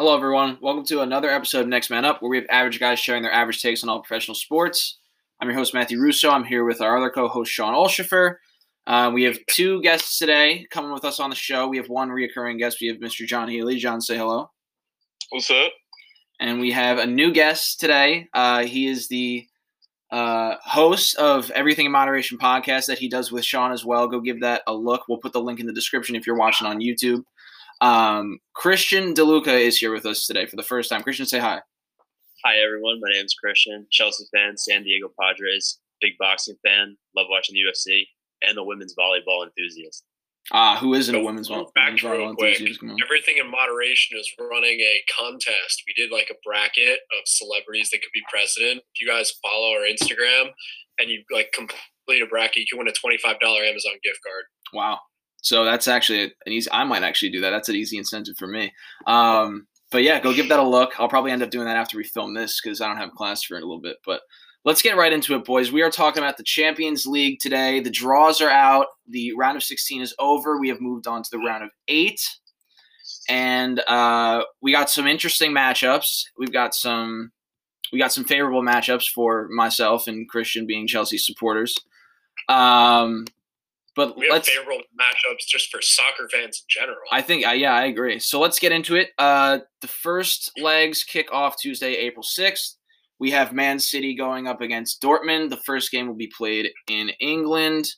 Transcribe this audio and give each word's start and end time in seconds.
Hello, 0.00 0.14
everyone. 0.14 0.58
Welcome 0.60 0.84
to 0.84 1.00
another 1.00 1.28
episode 1.28 1.62
of 1.62 1.66
Next 1.66 1.90
Man 1.90 2.04
Up, 2.04 2.22
where 2.22 2.28
we 2.28 2.36
have 2.36 2.46
average 2.50 2.78
guys 2.78 3.00
sharing 3.00 3.24
their 3.24 3.32
average 3.32 3.60
takes 3.60 3.82
on 3.82 3.88
all 3.88 3.98
professional 3.98 4.36
sports. 4.36 4.98
I'm 5.40 5.48
your 5.48 5.58
host, 5.58 5.74
Matthew 5.74 5.98
Russo. 5.98 6.30
I'm 6.30 6.44
here 6.44 6.64
with 6.64 6.80
our 6.80 6.96
other 6.96 7.10
co 7.10 7.26
host, 7.26 7.50
Sean 7.50 7.74
Olschiffer. 7.74 8.36
Uh, 8.86 9.10
we 9.12 9.24
have 9.24 9.40
two 9.50 9.82
guests 9.82 10.16
today 10.16 10.64
coming 10.70 10.92
with 10.92 11.04
us 11.04 11.18
on 11.18 11.30
the 11.30 11.36
show. 11.36 11.66
We 11.66 11.78
have 11.78 11.88
one 11.88 12.10
reoccurring 12.10 12.60
guest. 12.60 12.78
We 12.80 12.86
have 12.86 12.98
Mr. 12.98 13.26
John 13.26 13.48
Healy. 13.48 13.76
John, 13.76 14.00
say 14.00 14.16
hello. 14.16 14.48
What's 15.30 15.50
up? 15.50 15.72
And 16.38 16.60
we 16.60 16.70
have 16.70 16.98
a 16.98 17.06
new 17.06 17.32
guest 17.32 17.80
today. 17.80 18.28
Uh, 18.32 18.66
he 18.66 18.86
is 18.86 19.08
the 19.08 19.48
uh, 20.12 20.54
host 20.62 21.16
of 21.16 21.50
Everything 21.50 21.86
in 21.86 21.92
Moderation 21.92 22.38
podcast 22.38 22.86
that 22.86 23.00
he 23.00 23.08
does 23.08 23.32
with 23.32 23.44
Sean 23.44 23.72
as 23.72 23.84
well. 23.84 24.06
Go 24.06 24.20
give 24.20 24.42
that 24.42 24.62
a 24.68 24.72
look. 24.72 25.08
We'll 25.08 25.18
put 25.18 25.32
the 25.32 25.42
link 25.42 25.58
in 25.58 25.66
the 25.66 25.72
description 25.72 26.14
if 26.14 26.24
you're 26.24 26.38
watching 26.38 26.68
on 26.68 26.78
YouTube. 26.78 27.24
Um, 27.80 28.38
Christian 28.54 29.14
DeLuca 29.14 29.58
is 29.60 29.78
here 29.78 29.92
with 29.92 30.06
us 30.06 30.26
today 30.26 30.46
for 30.46 30.56
the 30.56 30.62
first 30.62 30.90
time. 30.90 31.02
Christian, 31.02 31.26
say 31.26 31.38
hi. 31.38 31.60
Hi, 32.44 32.56
everyone. 32.64 33.00
My 33.00 33.10
name 33.12 33.24
is 33.24 33.34
Christian, 33.34 33.86
Chelsea 33.90 34.24
fan, 34.34 34.56
San 34.56 34.82
Diego 34.84 35.08
Padres, 35.20 35.78
big 36.00 36.12
boxing 36.18 36.56
fan, 36.64 36.96
love 37.16 37.26
watching 37.30 37.54
the 37.54 37.60
UFC, 37.60 38.04
and 38.42 38.56
a 38.58 38.64
women's 38.64 38.94
volleyball 38.98 39.44
enthusiast. 39.44 40.04
Ah, 40.50 40.78
who 40.80 40.94
isn't 40.94 41.14
a 41.14 41.22
women's 41.22 41.48
vol- 41.48 41.70
women's 41.76 42.02
real 42.02 42.12
volleyball 42.12 42.36
quick. 42.36 42.60
enthusiast? 42.60 42.80
Everything 43.04 43.36
in 43.38 43.50
moderation 43.50 44.16
is 44.18 44.32
running 44.40 44.80
a 44.80 45.02
contest. 45.20 45.82
We 45.86 45.92
did 45.94 46.10
like 46.10 46.30
a 46.30 46.36
bracket 46.44 47.00
of 47.12 47.26
celebrities 47.26 47.90
that 47.90 47.98
could 48.02 48.12
be 48.14 48.22
president. 48.30 48.78
If 48.94 49.00
you 49.00 49.08
guys 49.08 49.32
follow 49.42 49.72
our 49.72 49.82
Instagram 49.86 50.50
and 50.98 51.10
you 51.10 51.22
like 51.30 51.52
complete 51.52 52.22
a 52.22 52.26
bracket, 52.26 52.56
you 52.56 52.66
can 52.70 52.78
win 52.78 52.88
a 52.88 52.92
twenty-five 52.92 53.40
dollar 53.40 53.62
Amazon 53.62 53.92
gift 54.02 54.20
card. 54.24 54.44
Wow. 54.72 55.00
So 55.40 55.64
that's 55.64 55.88
actually 55.88 56.24
an 56.46 56.52
easy. 56.52 56.70
I 56.72 56.84
might 56.84 57.02
actually 57.02 57.30
do 57.30 57.40
that. 57.40 57.50
That's 57.50 57.68
an 57.68 57.76
easy 57.76 57.98
incentive 57.98 58.36
for 58.36 58.46
me. 58.46 58.72
Um, 59.06 59.66
but 59.90 60.02
yeah, 60.02 60.20
go 60.20 60.34
give 60.34 60.48
that 60.48 60.58
a 60.58 60.68
look. 60.68 60.98
I'll 60.98 61.08
probably 61.08 61.30
end 61.30 61.42
up 61.42 61.50
doing 61.50 61.66
that 61.66 61.76
after 61.76 61.96
we 61.96 62.04
film 62.04 62.34
this 62.34 62.60
because 62.60 62.80
I 62.80 62.88
don't 62.88 62.98
have 62.98 63.12
class 63.12 63.42
for 63.42 63.56
a 63.56 63.60
little 63.60 63.80
bit. 63.80 63.96
But 64.04 64.20
let's 64.64 64.82
get 64.82 64.96
right 64.96 65.12
into 65.12 65.34
it, 65.34 65.44
boys. 65.44 65.72
We 65.72 65.82
are 65.82 65.90
talking 65.90 66.22
about 66.22 66.36
the 66.36 66.42
Champions 66.42 67.06
League 67.06 67.38
today. 67.40 67.80
The 67.80 67.90
draws 67.90 68.40
are 68.40 68.50
out. 68.50 68.86
The 69.08 69.32
round 69.36 69.56
of 69.56 69.62
16 69.62 70.02
is 70.02 70.14
over. 70.18 70.58
We 70.58 70.68
have 70.68 70.80
moved 70.80 71.06
on 71.06 71.22
to 71.22 71.30
the 71.30 71.38
round 71.38 71.64
of 71.64 71.70
eight, 71.88 72.20
and 73.28 73.80
uh, 73.88 74.42
we 74.60 74.72
got 74.72 74.90
some 74.90 75.06
interesting 75.06 75.52
matchups. 75.52 76.24
We've 76.36 76.52
got 76.52 76.74
some. 76.74 77.32
We 77.90 77.98
got 77.98 78.12
some 78.12 78.24
favorable 78.24 78.62
matchups 78.62 79.08
for 79.08 79.48
myself 79.48 80.08
and 80.08 80.28
Christian 80.28 80.66
being 80.66 80.86
Chelsea 80.86 81.16
supporters. 81.16 81.74
Um, 82.46 83.24
but 83.98 84.16
We 84.16 84.28
have 84.28 84.44
favorable 84.44 84.80
matchups 84.96 85.44
just 85.48 85.72
for 85.72 85.82
soccer 85.82 86.28
fans 86.28 86.62
in 86.62 86.66
general. 86.68 87.00
I 87.10 87.20
think, 87.20 87.44
uh, 87.44 87.50
yeah, 87.50 87.74
I 87.74 87.86
agree. 87.86 88.20
So 88.20 88.38
let's 88.38 88.60
get 88.60 88.70
into 88.70 88.94
it. 88.94 89.10
Uh, 89.18 89.58
the 89.80 89.88
first 89.88 90.52
legs 90.56 91.02
kick 91.02 91.32
off 91.32 91.60
Tuesday, 91.60 91.94
April 91.94 92.22
6th. 92.22 92.76
We 93.18 93.32
have 93.32 93.52
Man 93.52 93.80
City 93.80 94.14
going 94.14 94.46
up 94.46 94.60
against 94.60 95.02
Dortmund. 95.02 95.50
The 95.50 95.56
first 95.56 95.90
game 95.90 96.06
will 96.06 96.14
be 96.14 96.28
played 96.28 96.70
in 96.88 97.08
England. 97.18 97.88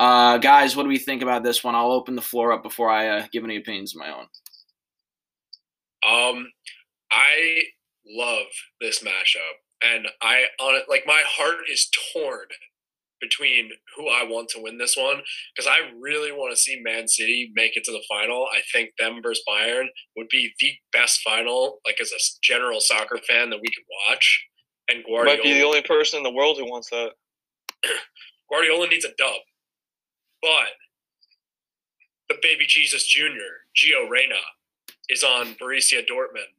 Uh, 0.00 0.38
guys, 0.38 0.74
what 0.74 0.82
do 0.82 0.88
we 0.88 0.98
think 0.98 1.22
about 1.22 1.44
this 1.44 1.62
one? 1.62 1.76
I'll 1.76 1.92
open 1.92 2.16
the 2.16 2.20
floor 2.20 2.52
up 2.52 2.64
before 2.64 2.90
I 2.90 3.06
uh, 3.06 3.26
give 3.30 3.44
any 3.44 3.58
opinions 3.58 3.94
of 3.94 4.00
my 4.00 4.12
own. 4.12 4.26
Um, 6.02 6.48
I 7.12 7.60
love 8.04 8.46
this 8.80 9.04
matchup, 9.04 9.54
and 9.84 10.08
I 10.20 10.46
on 10.58 10.74
it 10.74 10.86
like 10.88 11.04
my 11.06 11.22
heart 11.24 11.58
is 11.70 11.88
torn 12.12 12.48
between 13.20 13.70
who 13.96 14.08
I 14.08 14.24
want 14.24 14.48
to 14.50 14.62
win 14.62 14.78
this 14.78 14.96
one 14.96 15.22
because 15.54 15.70
I 15.70 15.90
really 15.98 16.32
want 16.32 16.54
to 16.54 16.60
see 16.60 16.80
Man 16.82 17.08
City 17.08 17.50
make 17.54 17.76
it 17.76 17.84
to 17.84 17.92
the 17.92 18.02
final. 18.08 18.46
I 18.52 18.60
think 18.72 18.90
them 18.98 19.20
versus 19.22 19.42
Bayern 19.48 19.86
would 20.16 20.28
be 20.28 20.52
the 20.60 20.72
best 20.92 21.20
final, 21.22 21.80
like 21.84 22.00
as 22.00 22.12
a 22.12 22.20
general 22.42 22.80
soccer 22.80 23.18
fan 23.26 23.50
that 23.50 23.60
we 23.60 23.68
could 23.68 23.84
watch. 24.08 24.46
And 24.88 25.04
Guardiola, 25.04 25.36
Might 25.36 25.42
be 25.42 25.52
the 25.52 25.64
only 25.64 25.82
person 25.82 26.18
in 26.18 26.22
the 26.22 26.32
world 26.32 26.56
who 26.56 26.70
wants 26.70 26.90
that. 26.90 27.10
Guardiola 28.50 28.88
needs 28.88 29.04
a 29.04 29.12
dub, 29.18 29.40
but 30.40 30.70
the 32.28 32.36
baby 32.42 32.64
Jesus 32.66 33.06
Jr. 33.06 33.66
Gio 33.76 34.08
Reyna 34.08 34.40
is 35.10 35.22
on 35.22 35.54
Borussia 35.54 36.02
Dortmund 36.06 36.52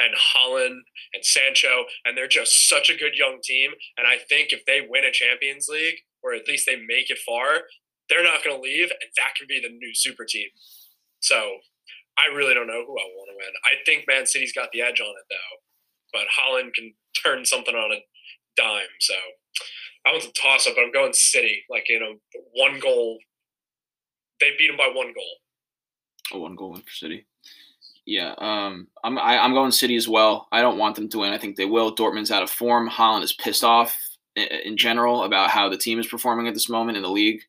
and 0.00 0.14
Haaland 0.14 0.80
and 1.14 1.24
Sancho, 1.24 1.84
and 2.04 2.16
they're 2.16 2.28
just 2.28 2.68
such 2.68 2.90
a 2.90 2.96
good 2.96 3.14
young 3.16 3.38
team. 3.42 3.72
And 3.96 4.06
I 4.06 4.16
think 4.28 4.52
if 4.52 4.64
they 4.64 4.86
win 4.88 5.04
a 5.04 5.12
Champions 5.12 5.68
League, 5.68 5.98
or 6.22 6.34
at 6.34 6.48
least 6.48 6.66
they 6.66 6.76
make 6.76 7.10
it 7.10 7.18
far, 7.26 7.62
they're 8.08 8.24
not 8.24 8.42
going 8.44 8.56
to 8.56 8.62
leave, 8.62 8.90
and 8.90 9.10
that 9.16 9.34
can 9.36 9.46
be 9.48 9.60
the 9.60 9.68
new 9.68 9.94
super 9.94 10.24
team. 10.24 10.48
So 11.20 11.58
I 12.18 12.34
really 12.34 12.54
don't 12.54 12.66
know 12.66 12.84
who 12.86 12.98
I 12.98 13.08
want 13.14 13.30
to 13.30 13.36
win. 13.36 13.52
I 13.64 13.82
think 13.86 14.06
Man 14.08 14.26
City's 14.26 14.52
got 14.52 14.70
the 14.72 14.82
edge 14.82 15.00
on 15.00 15.08
it 15.08 15.26
though, 15.30 15.56
but 16.12 16.26
Haaland 16.28 16.74
can 16.74 16.92
turn 17.22 17.44
something 17.44 17.74
on 17.74 17.92
a 17.92 18.00
dime. 18.56 18.92
So 18.98 19.14
that 20.04 20.12
one's 20.12 20.26
a 20.26 20.32
toss 20.32 20.66
up. 20.66 20.74
But 20.76 20.82
I'm 20.82 20.92
going 20.92 21.12
City, 21.12 21.64
like 21.70 21.88
you 21.88 22.00
know, 22.00 22.14
one 22.52 22.80
goal. 22.80 23.18
They 24.40 24.50
beat 24.58 24.68
them 24.68 24.76
by 24.76 24.90
one 24.92 25.12
goal. 25.12 25.36
A 26.32 26.38
one 26.38 26.56
goal 26.56 26.72
win 26.72 26.82
for 26.82 26.90
City. 26.90 27.26
Yeah, 28.06 28.34
um, 28.38 28.88
I'm 29.04 29.18
I, 29.18 29.38
I'm 29.38 29.52
going 29.52 29.70
City 29.70 29.96
as 29.96 30.08
well. 30.08 30.48
I 30.52 30.62
don't 30.62 30.78
want 30.78 30.96
them 30.96 31.08
to 31.10 31.18
win. 31.18 31.32
I 31.32 31.38
think 31.38 31.56
they 31.56 31.66
will. 31.66 31.94
Dortmund's 31.94 32.30
out 32.30 32.42
of 32.42 32.50
form. 32.50 32.88
Haaland 32.88 33.22
is 33.22 33.32
pissed 33.32 33.64
off 33.64 33.96
in, 34.36 34.48
in 34.64 34.76
general 34.76 35.24
about 35.24 35.50
how 35.50 35.68
the 35.68 35.78
team 35.78 35.98
is 35.98 36.06
performing 36.06 36.48
at 36.48 36.54
this 36.54 36.68
moment 36.68 36.96
in 36.96 37.02
the 37.02 37.10
league. 37.10 37.42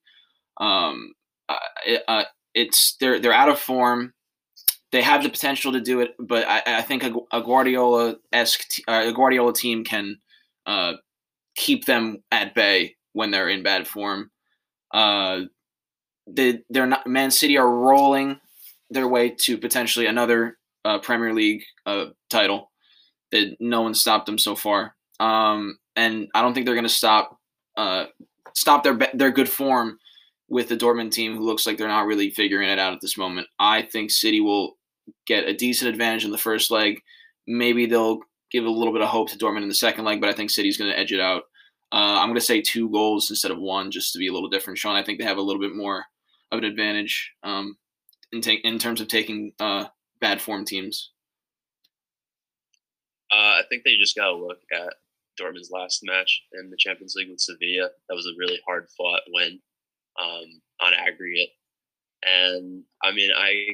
Um, 0.58 1.14
uh, 1.50 1.58
it, 1.86 2.04
uh, 2.08 2.24
it's 2.54 2.96
they're 3.00 3.20
they're 3.20 3.34
out 3.34 3.50
of 3.50 3.60
form. 3.60 4.14
They 4.92 5.02
have 5.02 5.24
the 5.24 5.30
potential 5.30 5.72
to 5.72 5.80
do 5.80 6.02
it, 6.02 6.12
but 6.20 6.46
I, 6.48 6.62
I 6.66 6.82
think 6.82 7.04
a, 7.04 7.14
a 7.32 7.42
Guardiola 7.42 8.18
esque 8.34 8.80
uh, 8.88 9.04
a 9.06 9.14
Guardiola 9.14 9.54
team 9.54 9.84
can 9.84 10.18
uh, 10.66 10.94
keep 11.56 11.86
them 11.86 12.24
at 12.32 12.54
bay 12.54 12.96
when 13.14 13.32
they're 13.32 13.50
in 13.50 13.64
bad 13.64 13.88
form. 13.88 14.32
Uh, 14.94 15.42
they 16.28 16.60
they're 16.70 16.88
not 16.88 17.08
Man 17.08 17.32
City 17.32 17.58
are 17.58 17.70
rolling 17.70 18.40
their 18.92 19.08
way 19.08 19.30
to 19.30 19.58
potentially 19.58 20.06
another 20.06 20.58
uh, 20.86 21.00
Premier 21.00 21.34
League 21.34 21.64
uh, 21.86 22.08
title. 22.30 22.70
That 23.32 23.56
no 23.62 23.82
one 23.82 23.94
stopped 23.94 24.26
them 24.26 24.38
so 24.38 24.56
far, 24.56 24.94
um, 25.22 25.78
and 25.96 26.28
I 26.36 26.42
don't 26.42 26.54
think 26.54 26.66
they're 26.66 26.76
going 26.76 26.84
to 26.84 26.90
stop 26.90 27.40
uh, 27.78 28.06
stop 28.54 28.84
their 28.84 29.00
their 29.14 29.32
good 29.32 29.50
form 29.50 29.98
with 30.50 30.68
the 30.68 30.76
Dortmund 30.76 31.12
team, 31.12 31.38
who 31.38 31.46
looks 31.46 31.66
like 31.66 31.78
they're 31.78 31.88
not 31.88 32.06
really 32.06 32.30
figuring 32.30 32.70
it 32.70 32.78
out 32.78 32.92
at 32.92 33.00
this 33.00 33.18
moment. 33.18 33.48
I 33.58 33.84
think 33.84 34.12
City 34.12 34.42
will 34.42 34.78
get 35.26 35.48
a 35.48 35.54
decent 35.54 35.90
advantage 35.90 36.26
in 36.26 36.32
the 36.32 36.38
first 36.38 36.72
leg. 36.72 37.00
Maybe 37.48 37.86
they'll 37.86 38.20
give 38.52 38.66
a 38.66 38.70
little 38.70 38.92
bit 38.92 39.02
of 39.02 39.08
hope 39.08 39.30
to 39.30 39.38
Dortmund 39.38 39.64
in 39.64 39.70
the 39.70 39.74
second 39.74 40.04
leg, 40.04 40.20
but 40.20 40.30
I 40.30 40.34
think 40.34 40.50
City's 40.50 40.78
going 40.78 40.92
to 40.92 41.00
edge 41.00 41.14
it 41.14 41.22
out. 41.22 41.44
Uh, 41.94 42.20
I'm 42.20 42.28
going 42.28 42.36
to 42.36 42.42
say 42.42 42.62
two 42.62 42.90
goals 42.90 43.30
instead 43.30 43.52
of 43.52 43.60
one, 43.60 43.92
just 43.92 44.12
to 44.14 44.20
be 44.20 44.28
a 44.28 44.34
little 44.34 44.50
different. 44.50 44.78
Sean, 44.78 44.96
I 44.96 45.04
think 45.04 45.20
they 45.20 45.26
have 45.26 45.38
a 45.38 45.42
little 45.42 45.62
bit 45.62 45.76
more 45.76 46.06
of 46.52 46.60
an 46.60 46.66
advantage 46.66 47.32
um, 47.44 47.78
in 48.32 48.42
take 48.42 48.64
in 48.64 48.80
terms 48.80 49.02
of 49.02 49.08
taking 49.08 49.54
uh, 49.60 49.86
bad 50.20 50.42
form 50.42 50.66
teams. 50.66 51.12
Uh, 53.32 53.60
I 53.60 53.62
think 53.70 53.84
you 53.86 53.98
just 54.00 54.16
got 54.16 54.28
to 54.28 54.36
look 54.36 54.60
at 54.74 54.94
Dortmund's 55.40 55.72
last 55.72 56.02
match 56.04 56.44
in 56.54 56.70
the 56.70 56.78
Champions 56.78 57.16
League 57.16 57.30
with 57.30 57.40
Sevilla. 57.40 57.90
That 58.10 58.16
was 58.16 58.26
a 58.26 58.38
really 58.38 58.60
hard 58.68 58.88
fought 58.98 59.22
win 59.30 59.60
um, 60.22 60.62
on 60.82 60.94
aggregate. 60.94 61.50
And 62.24 62.84
I 63.04 63.12
mean, 63.12 63.32
I 63.36 63.66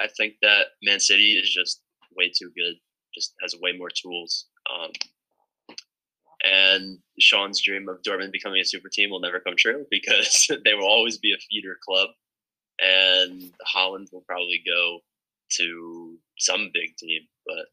I 0.00 0.08
think 0.08 0.34
that 0.42 0.66
Man 0.82 1.00
City 1.00 1.32
is 1.32 1.50
just 1.50 1.80
way 2.16 2.30
too 2.36 2.50
good. 2.56 2.74
Just 3.14 3.34
has 3.40 3.54
way 3.60 3.72
more 3.76 3.90
tools. 3.90 4.46
Um, 4.72 4.90
and 6.44 6.98
Sean's 7.18 7.62
dream 7.62 7.88
of 7.88 8.02
Dortmund 8.02 8.32
becoming 8.32 8.60
a 8.60 8.64
super 8.64 8.88
team 8.92 9.10
will 9.10 9.20
never 9.20 9.40
come 9.40 9.54
true 9.56 9.86
because 9.90 10.50
they 10.64 10.74
will 10.74 10.86
always 10.86 11.18
be 11.18 11.32
a 11.32 11.38
feeder 11.50 11.78
club. 11.86 12.10
And 12.80 13.52
Haaland 13.74 14.12
will 14.12 14.24
probably 14.26 14.62
go 14.66 15.00
to 15.52 16.18
some 16.38 16.70
big 16.74 16.96
team, 16.96 17.22
but 17.46 17.66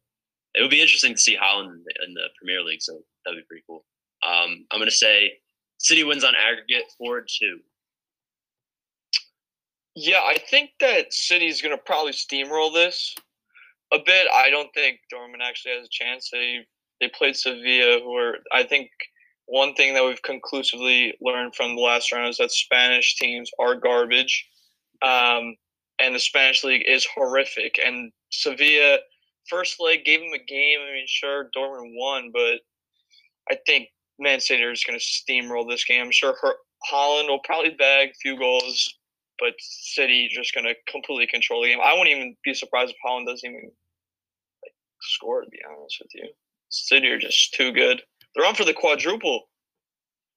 it 0.53 0.61
would 0.61 0.69
be 0.69 0.81
interesting 0.81 1.13
to 1.13 1.19
see 1.19 1.37
Haaland 1.37 1.83
in 2.05 2.13
the, 2.13 2.27
Premier 2.37 2.61
League. 2.61 2.81
So 2.81 2.99
that'd 3.25 3.39
be 3.39 3.45
pretty 3.47 3.63
cool. 3.67 3.85
Um, 4.23 4.65
I'm 4.71 4.79
gonna 4.79 4.91
say 4.91 5.33
City 5.79 6.03
wins 6.03 6.23
on 6.23 6.33
aggregate 6.35 6.91
four 6.97 7.25
two. 7.27 7.59
Yeah, 9.95 10.19
I 10.19 10.37
think 10.49 10.71
that 10.79 11.13
City's 11.13 11.61
going 11.61 11.75
to 11.75 11.83
probably 11.83 12.13
steamroll 12.13 12.73
this 12.73 13.13
a 13.91 13.97
bit. 13.97 14.27
I 14.33 14.49
don't 14.49 14.73
think 14.73 14.99
Dortmund 15.13 15.43
actually 15.43 15.73
has 15.73 15.85
a 15.85 15.89
chance. 15.91 16.29
They 16.31 16.65
they 17.01 17.09
played 17.09 17.35
Sevilla, 17.35 17.99
who 17.99 18.15
are 18.15 18.37
I 18.53 18.63
think 18.63 18.89
one 19.47 19.73
thing 19.73 19.93
that 19.93 20.05
we've 20.05 20.21
conclusively 20.21 21.13
learned 21.19 21.55
from 21.55 21.75
the 21.75 21.81
last 21.81 22.11
round 22.11 22.29
is 22.29 22.37
that 22.37 22.51
Spanish 22.51 23.15
teams 23.17 23.51
are 23.59 23.75
garbage, 23.75 24.47
um, 25.01 25.55
and 25.99 26.15
the 26.15 26.19
Spanish 26.19 26.63
league 26.63 26.83
is 26.87 27.07
horrific. 27.13 27.79
And 27.83 28.11
Sevilla 28.31 28.99
first 29.49 29.79
leg 29.79 30.05
gave 30.05 30.19
them 30.19 30.33
a 30.33 30.43
game. 30.43 30.79
I 30.81 30.93
mean, 30.93 31.05
sure, 31.07 31.49
Dortmund 31.55 31.93
won, 31.95 32.31
but 32.33 32.59
I 33.49 33.57
think 33.65 33.89
Man 34.19 34.39
City 34.39 34.63
are 34.63 34.73
just 34.73 34.87
going 34.87 34.99
to 34.99 35.05
steamroll 35.05 35.69
this 35.69 35.83
game. 35.83 36.01
I'm 36.03 36.11
sure 36.11 36.35
her, 36.41 36.53
Haaland 36.91 37.27
will 37.27 37.39
probably 37.43 37.71
bag 37.71 38.09
a 38.09 38.13
few 38.21 38.37
goals, 38.37 38.93
but 39.39 39.53
City 39.59 40.29
just 40.31 40.53
going 40.53 40.65
to 40.65 40.75
completely 40.87 41.27
control 41.27 41.61
the 41.61 41.69
game. 41.69 41.79
I 41.83 41.93
wouldn't 41.93 42.15
even 42.15 42.35
be 42.43 42.53
surprised 42.53 42.91
if 42.91 42.97
Haaland 43.05 43.25
doesn't 43.25 43.47
even 43.47 43.71
like, 44.63 44.73
score. 45.01 45.41
To 45.41 45.49
be 45.49 45.59
honest 45.67 45.97
with 46.01 46.11
you, 46.13 46.29
City 46.69 47.07
are 47.09 47.19
just 47.19 47.53
too 47.53 47.71
good. 47.71 48.01
They're 48.35 48.45
on 48.45 48.55
for 48.55 48.65
the 48.65 48.73
quadruple. 48.73 49.49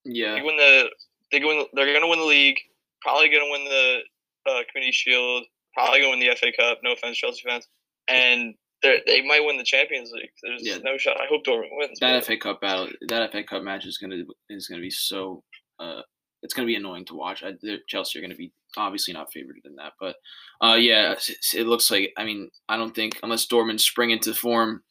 Yeah. 0.04 0.34
They 0.34 0.42
win 0.42 0.56
the. 0.56 0.90
They 1.32 1.40
go. 1.40 1.50
In, 1.50 1.66
they're 1.72 1.92
gonna 1.92 2.08
win 2.08 2.18
the 2.18 2.24
league. 2.24 2.58
Probably 3.02 3.28
gonna 3.28 3.50
win 3.50 3.64
the 3.64 4.00
uh, 4.46 4.60
Community 4.70 4.92
Shield. 4.92 5.44
Probably 5.74 6.00
gonna 6.00 6.10
win 6.10 6.20
the 6.20 6.34
FA 6.36 6.52
Cup. 6.56 6.78
No 6.82 6.92
offense, 6.92 7.16
Chelsea 7.18 7.42
fans. 7.46 7.66
And 8.08 8.54
they 8.82 9.00
they 9.06 9.22
might 9.22 9.44
win 9.44 9.56
the 9.56 9.64
Champions 9.64 10.10
League. 10.12 10.30
There's 10.42 10.66
Yeah. 10.66 10.78
no 10.84 10.96
shot. 10.98 11.20
I 11.20 11.26
hope 11.26 11.44
Dortmund 11.44 11.68
wins. 11.72 11.98
That 12.00 12.14
but- 12.14 12.24
FA 12.26 12.36
Cup 12.36 12.60
battle, 12.60 12.88
that 13.08 13.30
FA 13.32 13.42
Cup 13.42 13.62
match 13.62 13.84
is 13.86 13.98
gonna 13.98 14.22
is 14.50 14.68
gonna 14.68 14.82
be 14.82 14.90
so. 14.90 15.42
Uh, 15.78 16.02
it's 16.42 16.52
gonna 16.54 16.66
be 16.66 16.76
annoying 16.76 17.06
to 17.06 17.14
watch. 17.14 17.42
I, 17.42 17.54
Chelsea 17.88 18.18
are 18.18 18.22
gonna 18.22 18.34
be 18.34 18.52
obviously 18.76 19.14
not 19.14 19.32
favored 19.32 19.56
in 19.64 19.74
that, 19.76 19.94
but 19.98 20.16
uh, 20.60 20.74
yeah, 20.74 21.14
it 21.54 21.66
looks 21.66 21.90
like. 21.90 22.12
I 22.18 22.24
mean, 22.24 22.50
I 22.68 22.76
don't 22.76 22.94
think 22.94 23.18
unless 23.22 23.46
Dortmund 23.46 23.80
spring 23.80 24.10
into 24.10 24.34
form 24.34 24.84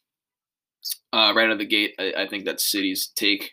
uh, 1.13 1.31
right 1.35 1.45
out 1.45 1.51
of 1.51 1.59
the 1.59 1.65
gate, 1.65 1.93
I, 1.99 2.13
I 2.23 2.27
think 2.27 2.45
that's 2.45 2.69
City's 2.69 3.07
take. 3.15 3.51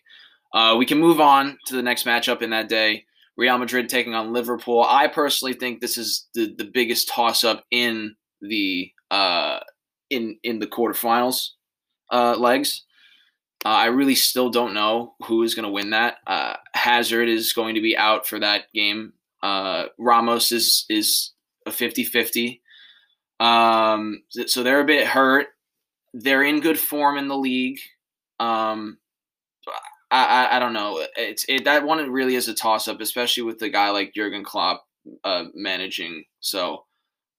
Uh, 0.52 0.75
we 0.79 0.87
can 0.87 0.99
move 0.99 1.20
on 1.20 1.58
to 1.67 1.76
the 1.76 1.82
next 1.82 2.05
matchup 2.06 2.43
in 2.43 2.50
that 2.50 2.69
day. 2.69 3.05
Real 3.40 3.56
Madrid 3.56 3.88
taking 3.88 4.14
on 4.14 4.34
Liverpool. 4.34 4.84
I 4.87 5.08
personally 5.08 5.54
think 5.54 5.81
this 5.81 5.96
is 5.96 6.28
the, 6.34 6.54
the 6.58 6.70
biggest 6.70 7.08
toss 7.08 7.42
up 7.42 7.64
in 7.70 8.16
the 8.42 8.90
uh, 9.10 9.60
in 10.10 10.37
in 10.42 10.58
the 10.58 10.66
quarterfinals 10.66 11.52
uh, 12.12 12.37
legs. 12.37 12.84
Uh, 13.64 13.69
I 13.69 13.87
really 13.87 14.14
still 14.14 14.50
don't 14.50 14.75
know 14.75 15.14
who 15.25 15.42
is 15.42 15.54
going 15.54 15.64
to 15.64 15.72
win 15.72 15.90
that. 15.90 16.16
Uh, 16.26 16.56
Hazard 16.75 17.31
is 17.31 17.54
going 17.54 17.76
to 17.76 17.81
be 17.81 17.96
out 17.96 18.28
for 18.28 18.38
that 18.38 18.64
game. 18.75 19.14
Uh, 19.42 19.84
Ramos 19.98 20.52
is 20.52 20.84
is 20.90 21.32
a 21.66 21.70
50-50. 21.70 22.60
Um, 23.40 24.22
so 24.48 24.62
they're 24.62 24.81
a 24.82 24.87
bit 24.87 25.06
hurt. 25.06 25.46
They're 26.12 26.42
in 26.42 26.60
good 26.60 26.78
form 26.78 27.16
in 27.16 27.28
the 27.28 27.38
league. 27.38 27.78
Um, 28.38 28.98
I, 30.11 30.25
I 30.25 30.57
I 30.57 30.59
don't 30.59 30.73
know. 30.73 31.05
It's 31.17 31.45
it 31.49 31.65
that 31.65 31.85
one 31.85 32.11
really 32.11 32.35
is 32.35 32.49
a 32.49 32.55
toss 32.55 32.89
up, 32.89 33.01
especially 33.01 33.45
with 33.45 33.59
the 33.59 33.69
guy 33.69 33.91
like 33.91 34.15
Jurgen 34.15 34.45
Klopp 34.45 34.85
uh, 35.25 35.45
managing. 35.55 36.25
So 36.41 36.85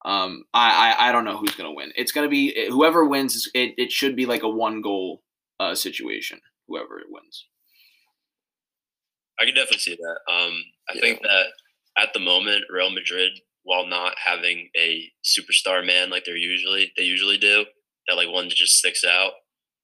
um, 0.05 0.45
I, 0.53 0.95
I 0.99 1.09
I 1.09 1.11
don't 1.11 1.25
know 1.25 1.37
who's 1.37 1.55
gonna 1.55 1.73
win. 1.73 1.91
It's 1.95 2.11
gonna 2.11 2.29
be 2.29 2.69
whoever 2.69 3.05
wins. 3.05 3.49
It 3.53 3.73
it 3.77 3.91
should 3.91 4.15
be 4.15 4.25
like 4.25 4.43
a 4.43 4.49
one 4.49 4.81
goal 4.81 5.21
uh, 5.59 5.75
situation. 5.75 6.39
Whoever 6.67 6.99
it 6.99 7.07
wins. 7.09 7.47
I 9.39 9.45
can 9.45 9.55
definitely 9.55 9.79
see 9.79 9.95
that. 9.95 10.33
Um, 10.33 10.53
I 10.89 10.99
think 10.99 11.21
that 11.21 11.47
at 11.97 12.13
the 12.13 12.19
moment, 12.19 12.65
Real 12.69 12.91
Madrid, 12.91 13.31
while 13.63 13.85
not 13.85 14.13
having 14.23 14.69
a 14.77 15.11
superstar 15.25 15.85
man 15.85 16.09
like 16.09 16.25
they're 16.25 16.37
usually 16.37 16.91
they 16.95 17.03
usually 17.03 17.37
do, 17.37 17.65
that 18.07 18.15
like 18.15 18.29
one 18.29 18.47
that 18.47 18.55
just 18.55 18.77
sticks 18.77 19.03
out, 19.03 19.31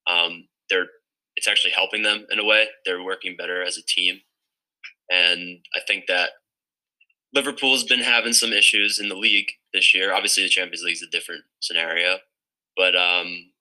um, 0.10 0.48
they're 0.70 0.88
it's 1.38 1.48
actually 1.48 1.72
helping 1.72 2.04
them 2.04 2.26
in 2.30 2.40
a 2.40 2.46
way. 2.46 2.66
They're 2.86 3.04
working 3.04 3.38
better 3.38 3.64
as 3.64 3.78
a 3.78 3.86
team, 3.86 4.22
and 5.10 5.60
I 5.74 5.80
think 5.88 6.08
that 6.08 6.32
Liverpool's 7.34 7.84
been 7.84 8.02
having 8.02 8.34
some 8.34 8.52
issues 8.52 9.00
in 9.00 9.08
the 9.08 9.16
league 9.16 9.52
this 9.74 9.96
year. 9.96 10.14
Obviously, 10.14 10.44
the 10.44 10.50
Champions 10.50 10.84
League 10.84 10.96
is 10.96 11.04
a 11.04 11.10
different 11.10 11.44
scenario, 11.62 12.18
but 12.76 12.96
um, 12.96 13.52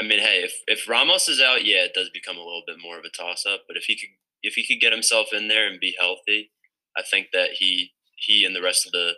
I 0.00 0.04
mean, 0.04 0.18
hey, 0.20 0.42
if 0.42 0.54
if 0.66 0.88
Ramos 0.88 1.28
is 1.28 1.40
out, 1.40 1.64
yeah, 1.64 1.84
it 1.84 1.94
does 1.94 2.10
become 2.10 2.36
a 2.36 2.42
little 2.42 2.64
bit 2.66 2.78
more 2.82 2.98
of 2.98 3.04
a 3.04 3.10
toss 3.10 3.46
up. 3.46 3.62
But 3.68 3.76
if 3.76 3.84
he 3.84 3.96
could 3.96 4.10
if 4.42 4.54
he 4.54 4.66
could 4.66 4.80
get 4.80 4.92
himself 4.92 5.28
in 5.32 5.48
there 5.48 5.68
and 5.68 5.78
be 5.78 5.94
healthy, 5.98 6.50
I 6.96 7.02
think 7.02 7.28
that 7.32 7.50
he 7.58 7.92
he 8.16 8.44
and 8.44 8.56
the 8.56 8.62
rest 8.62 8.86
of 8.86 8.92
the 8.92 9.12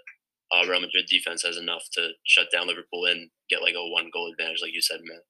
uh, 0.53 0.67
Real 0.67 0.81
Madrid 0.81 1.07
defense 1.09 1.43
has 1.43 1.57
enough 1.57 1.85
to 1.93 2.11
shut 2.25 2.51
down 2.53 2.67
Liverpool 2.67 3.07
and 3.07 3.31
get 3.49 3.63
like 3.63 3.75
a 3.75 3.89
one 3.89 4.11
goal 4.13 4.31
advantage, 4.31 4.61
like 4.63 4.75
you 4.75 4.83
said, 4.83 5.01
man. 5.05 5.21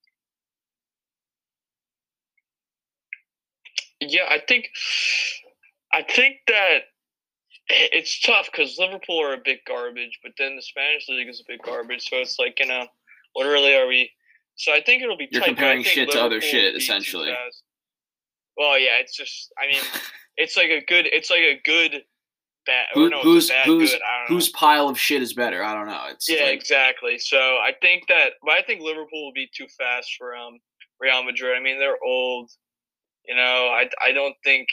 Yeah, 4.11 4.27
I 4.29 4.41
think 4.47 4.69
I 5.93 6.03
think 6.03 6.37
that 6.49 6.79
it's 7.69 8.21
tough 8.21 8.49
because 8.51 8.77
Liverpool 8.79 9.23
are 9.23 9.35
a 9.35 9.41
bit 9.43 9.61
garbage, 9.67 10.19
but 10.23 10.33
then 10.39 10.57
the 10.57 10.63
Spanish 10.63 11.09
league 11.09 11.29
is 11.29 11.41
a 11.41 11.45
bit 11.51 11.63
garbage. 11.63 12.09
So 12.09 12.17
it's 12.17 12.39
like 12.39 12.59
you 12.61 12.67
know, 12.67 12.87
what 13.33 13.45
really 13.47 13.75
are 13.75 13.87
we? 13.87 14.11
So 14.57 14.73
I 14.73 14.83
think 14.83 15.03
it'll 15.03 15.17
be. 15.17 15.29
You're 15.31 15.41
tight, 15.41 15.51
I 15.51 15.53
comparing 15.55 15.83
think 15.83 15.95
shit 15.95 16.11
to 16.13 16.23
other 16.23 16.41
shit, 16.41 16.65
will 16.65 16.69
be 16.69 16.73
too 16.73 16.77
essentially. 16.79 17.35
Well, 18.57 18.79
yeah, 18.79 18.99
it's 19.01 19.17
just. 19.17 19.53
I 19.59 19.67
mean, 19.67 19.83
it's 20.37 20.57
like 20.57 20.69
a 20.69 20.85
good. 20.87 21.07
It's 21.07 21.31
like 21.31 21.41
a 21.41 21.61
good. 21.65 22.03
Bad. 22.67 22.87
Who, 22.95 23.07
or 23.07 23.11
no, 23.11 23.21
who's 23.21 23.51
bad 23.51 23.67
who's 23.67 23.91
good. 23.91 24.01
I 24.01 24.21
don't 24.21 24.31
know. 24.31 24.37
whose 24.37 24.49
pile 24.49 24.89
of 24.89 24.99
shit 24.99 25.21
is 25.21 25.35
better? 25.35 25.63
I 25.63 25.75
don't 25.75 25.87
know. 25.87 26.05
It's 26.11 26.27
Yeah, 26.31 26.45
like- 26.45 26.55
exactly. 26.55 27.19
So 27.19 27.37
I 27.37 27.73
think 27.83 28.07
that, 28.09 28.35
but 28.43 28.53
I 28.53 28.63
think 28.63 28.81
Liverpool 28.81 29.23
will 29.27 29.35
be 29.35 29.51
too 29.55 29.67
fast 29.77 30.15
for 30.17 30.35
um 30.35 30.59
Real 30.99 31.23
Madrid. 31.25 31.59
I 31.59 31.63
mean, 31.63 31.79
they're 31.79 32.03
old. 32.03 32.51
You 33.27 33.35
know, 33.37 33.43
I 33.73 33.89
I 34.05 34.13
don't 34.13 34.35
think 34.45 34.69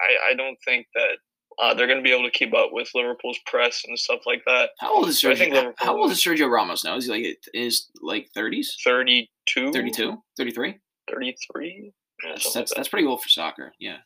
I 0.00 0.30
I 0.30 0.34
don't 0.34 0.56
think 0.64 0.86
that 0.94 1.18
uh, 1.60 1.74
they're 1.74 1.86
going 1.86 1.98
to 1.98 2.02
be 2.02 2.12
able 2.12 2.24
to 2.24 2.30
keep 2.30 2.54
up 2.54 2.70
with 2.72 2.88
Liverpool's 2.94 3.38
press 3.46 3.82
and 3.86 3.98
stuff 3.98 4.20
like 4.24 4.42
that. 4.46 4.70
How 4.78 4.94
old 4.94 5.08
is 5.08 5.22
I 5.24 5.28
Sergio? 5.32 5.38
think 5.38 5.52
how- 5.54 5.60
Liverpool 5.60 5.86
how 5.86 5.96
old 5.98 6.10
is 6.12 6.18
Sergio 6.24 6.50
Ramos 6.50 6.84
now? 6.84 6.96
Is 6.96 7.04
he 7.06 7.10
like 7.10 7.36
is 7.52 7.88
like 8.00 8.28
30s? 8.36 8.68
32, 8.82 9.72
32? 9.72 10.16
33? 10.38 10.78
33. 11.10 11.92
Yeah, 12.22 12.30
That's 12.32 12.44
that's, 12.54 12.70
like 12.70 12.76
that's 12.76 12.88
pretty 12.88 13.06
old 13.06 13.22
for 13.22 13.28
soccer. 13.28 13.72
Yeah. 13.78 13.98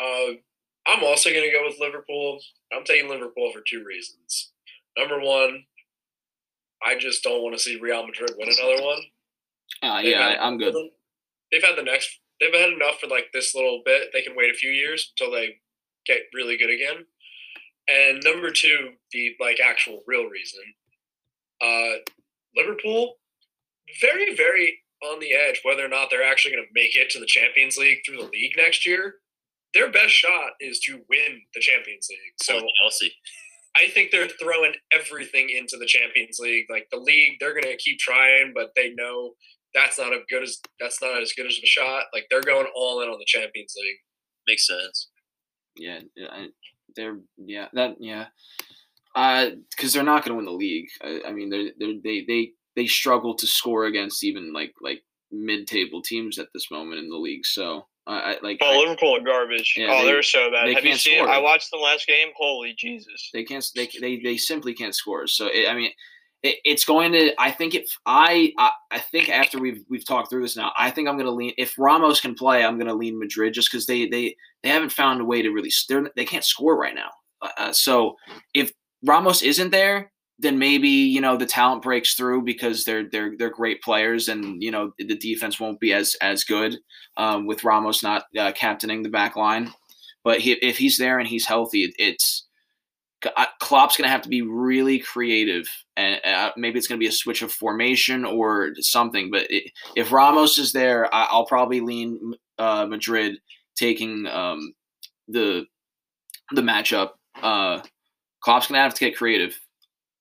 Uh, 0.00 0.32
I'm 0.86 1.04
also 1.04 1.30
going 1.30 1.44
to 1.44 1.52
go 1.52 1.64
with 1.66 1.76
Liverpool. 1.80 2.40
I'm 2.72 2.84
taking 2.84 3.08
Liverpool 3.08 3.50
for 3.52 3.60
two 3.66 3.84
reasons. 3.84 4.52
Number 4.98 5.20
one, 5.20 5.64
I 6.82 6.96
just 6.98 7.22
don't 7.22 7.42
want 7.42 7.54
to 7.56 7.62
see 7.62 7.78
Real 7.80 8.06
Madrid 8.06 8.32
win 8.38 8.48
another 8.48 8.82
one. 8.82 8.98
Uh, 9.82 10.00
yeah, 10.02 10.26
I, 10.40 10.46
I'm 10.46 10.58
good. 10.58 10.74
them. 10.74 10.90
They've 11.52 11.62
had 11.62 11.76
the 11.76 11.82
next. 11.82 12.20
They've 12.40 12.54
had 12.54 12.72
enough 12.72 13.00
for 13.00 13.06
like 13.06 13.26
this 13.32 13.54
little 13.54 13.82
bit. 13.84 14.10
They 14.12 14.22
can 14.22 14.34
wait 14.36 14.50
a 14.50 14.56
few 14.56 14.70
years 14.70 15.12
until 15.12 15.32
they 15.34 15.56
get 16.06 16.22
really 16.34 16.56
good 16.56 16.70
again. 16.70 17.04
And 17.88 18.22
number 18.24 18.50
two, 18.50 18.92
the 19.12 19.34
like 19.40 19.58
actual 19.60 20.02
real 20.06 20.24
reason, 20.24 20.62
uh, 21.62 22.00
Liverpool, 22.56 23.16
very 24.00 24.34
very 24.34 24.80
on 25.02 25.18
the 25.20 25.32
edge 25.32 25.60
whether 25.64 25.84
or 25.84 25.88
not 25.88 26.08
they're 26.10 26.28
actually 26.28 26.52
going 26.52 26.64
to 26.64 26.72
make 26.74 26.94
it 26.94 27.10
to 27.10 27.18
the 27.18 27.26
Champions 27.26 27.76
League 27.78 27.98
through 28.04 28.18
the 28.18 28.30
league 28.32 28.52
next 28.56 28.86
year. 28.86 29.16
Their 29.72 29.90
best 29.90 30.10
shot 30.10 30.52
is 30.60 30.80
to 30.80 31.00
win 31.08 31.40
the 31.54 31.60
Champions 31.60 32.08
League. 32.10 32.34
So 32.42 32.58
So 32.58 32.66
Chelsea, 32.80 33.12
I 33.76 33.88
think 33.88 34.10
they're 34.10 34.28
throwing 34.28 34.74
everything 34.92 35.48
into 35.50 35.76
the 35.76 35.86
Champions 35.86 36.38
League. 36.38 36.66
Like 36.68 36.88
the 36.90 36.98
league, 36.98 37.38
they're 37.40 37.54
gonna 37.54 37.76
keep 37.76 37.98
trying, 37.98 38.52
but 38.54 38.72
they 38.74 38.90
know 38.90 39.34
that's 39.74 39.98
not 39.98 40.12
as 40.12 40.20
good 40.28 40.42
as 40.42 40.60
that's 40.80 41.00
not 41.02 41.20
as 41.22 41.32
good 41.36 41.46
as 41.46 41.58
a 41.62 41.66
shot. 41.66 42.04
Like 42.12 42.26
they're 42.30 42.40
going 42.42 42.66
all 42.74 43.00
in 43.02 43.08
on 43.08 43.18
the 43.18 43.24
Champions 43.26 43.74
League. 43.80 43.96
makes 44.46 44.66
sense. 44.66 45.08
Yeah, 45.76 46.00
yeah, 46.16 46.28
I- 46.30 46.48
they're 46.96 47.18
yeah 47.36 47.68
that 47.74 47.96
yeah, 48.00 48.26
uh, 49.14 49.50
because 49.70 49.92
they're 49.92 50.02
not 50.02 50.24
going 50.24 50.30
to 50.32 50.36
win 50.36 50.44
the 50.44 50.50
league. 50.52 50.88
I, 51.02 51.20
I 51.28 51.32
mean, 51.32 51.50
they 51.50 51.70
they 51.78 52.00
they 52.02 52.24
they 52.26 52.50
they 52.76 52.86
struggle 52.86 53.34
to 53.36 53.46
score 53.46 53.84
against 53.86 54.24
even 54.24 54.52
like 54.52 54.72
like 54.80 55.02
mid-table 55.30 56.02
teams 56.02 56.38
at 56.38 56.48
this 56.52 56.70
moment 56.70 56.98
in 56.98 57.08
the 57.08 57.16
league. 57.16 57.46
So 57.46 57.86
I, 58.08 58.18
I 58.18 58.36
like 58.42 58.58
Oh, 58.60 58.74
I- 58.74 58.78
Liverpool 58.82 59.16
are 59.16 59.24
garbage. 59.24 59.74
Yeah, 59.76 59.88
oh, 59.92 60.02
they- 60.04 60.10
they, 60.10 60.18
are 60.18 60.22
so 60.22 60.50
bad. 60.50 60.66
they 60.66 60.74
Have 60.74 60.82
you 60.84 60.90
can't 60.90 61.00
seen? 61.00 61.18
score. 61.18 61.30
I 61.30 61.38
watched 61.38 61.68
the 61.70 61.78
last 61.78 62.06
game. 62.08 62.28
Holy 62.36 62.74
Jesus! 62.76 63.30
they 63.32 63.44
can't 63.44 63.64
they 63.76 63.88
they, 64.00 64.20
they 64.22 64.36
simply 64.36 64.74
can't 64.74 64.94
score. 64.94 65.26
So 65.28 65.46
it, 65.46 65.68
I 65.68 65.74
mean. 65.74 65.92
It, 66.42 66.56
it's 66.64 66.84
going 66.84 67.12
to. 67.12 67.32
I 67.38 67.50
think 67.50 67.74
if 67.74 67.86
I, 68.06 68.52
I, 68.58 68.70
I 68.90 68.98
think 68.98 69.28
after 69.28 69.58
we've 69.58 69.84
we've 69.88 70.06
talked 70.06 70.30
through 70.30 70.42
this 70.42 70.56
now, 70.56 70.72
I 70.78 70.90
think 70.90 71.08
I'm 71.08 71.16
going 71.16 71.26
to 71.26 71.32
lean. 71.32 71.52
If 71.58 71.78
Ramos 71.78 72.20
can 72.20 72.34
play, 72.34 72.64
I'm 72.64 72.76
going 72.76 72.88
to 72.88 72.94
lean 72.94 73.18
Madrid 73.18 73.54
just 73.54 73.70
because 73.70 73.86
they 73.86 74.08
they 74.08 74.36
they 74.62 74.68
haven't 74.68 74.92
found 74.92 75.20
a 75.20 75.24
way 75.24 75.42
to 75.42 75.50
really. 75.50 75.70
They're, 75.88 76.10
they 76.16 76.24
can't 76.24 76.44
score 76.44 76.76
right 76.76 76.94
now. 76.94 77.10
Uh, 77.58 77.72
so 77.72 78.16
if 78.54 78.72
Ramos 79.04 79.42
isn't 79.42 79.70
there, 79.70 80.12
then 80.38 80.58
maybe 80.58 80.88
you 80.88 81.20
know 81.20 81.36
the 81.36 81.46
talent 81.46 81.82
breaks 81.82 82.14
through 82.14 82.42
because 82.42 82.84
they're 82.84 83.08
they're 83.10 83.36
they're 83.36 83.50
great 83.50 83.82
players, 83.82 84.28
and 84.28 84.62
you 84.62 84.70
know 84.70 84.92
the 84.98 85.16
defense 85.16 85.60
won't 85.60 85.80
be 85.80 85.92
as 85.92 86.16
as 86.22 86.44
good 86.44 86.78
um, 87.16 87.46
with 87.46 87.64
Ramos 87.64 88.02
not 88.02 88.24
uh, 88.38 88.52
captaining 88.52 89.02
the 89.02 89.10
back 89.10 89.36
line. 89.36 89.72
But 90.24 90.40
he, 90.40 90.52
if 90.52 90.76
he's 90.78 90.98
there 90.98 91.18
and 91.18 91.28
he's 91.28 91.46
healthy, 91.46 91.92
it's 91.98 92.46
uh, 92.46 92.49
Klopp's 93.60 93.96
going 93.96 94.06
to 94.06 94.12
have 94.12 94.22
to 94.22 94.28
be 94.28 94.42
really 94.42 94.98
creative, 94.98 95.68
and 95.96 96.20
uh, 96.24 96.52
maybe 96.56 96.78
it's 96.78 96.88
going 96.88 96.98
to 96.98 97.04
be 97.04 97.08
a 97.08 97.12
switch 97.12 97.42
of 97.42 97.52
formation 97.52 98.24
or 98.24 98.70
something. 98.80 99.30
But 99.30 99.46
it, 99.50 99.72
if 99.94 100.12
Ramos 100.12 100.58
is 100.58 100.72
there, 100.72 101.12
I, 101.14 101.28
I'll 101.30 101.46
probably 101.46 101.80
lean 101.80 102.34
uh, 102.58 102.86
Madrid 102.86 103.36
taking 103.76 104.26
um, 104.26 104.74
the 105.28 105.66
the 106.52 106.62
matchup. 106.62 107.10
Uh, 107.42 107.82
Klopp's 108.40 108.68
going 108.68 108.78
to 108.78 108.82
have 108.82 108.94
to 108.94 109.00
get 109.00 109.16
creative. 109.16 109.58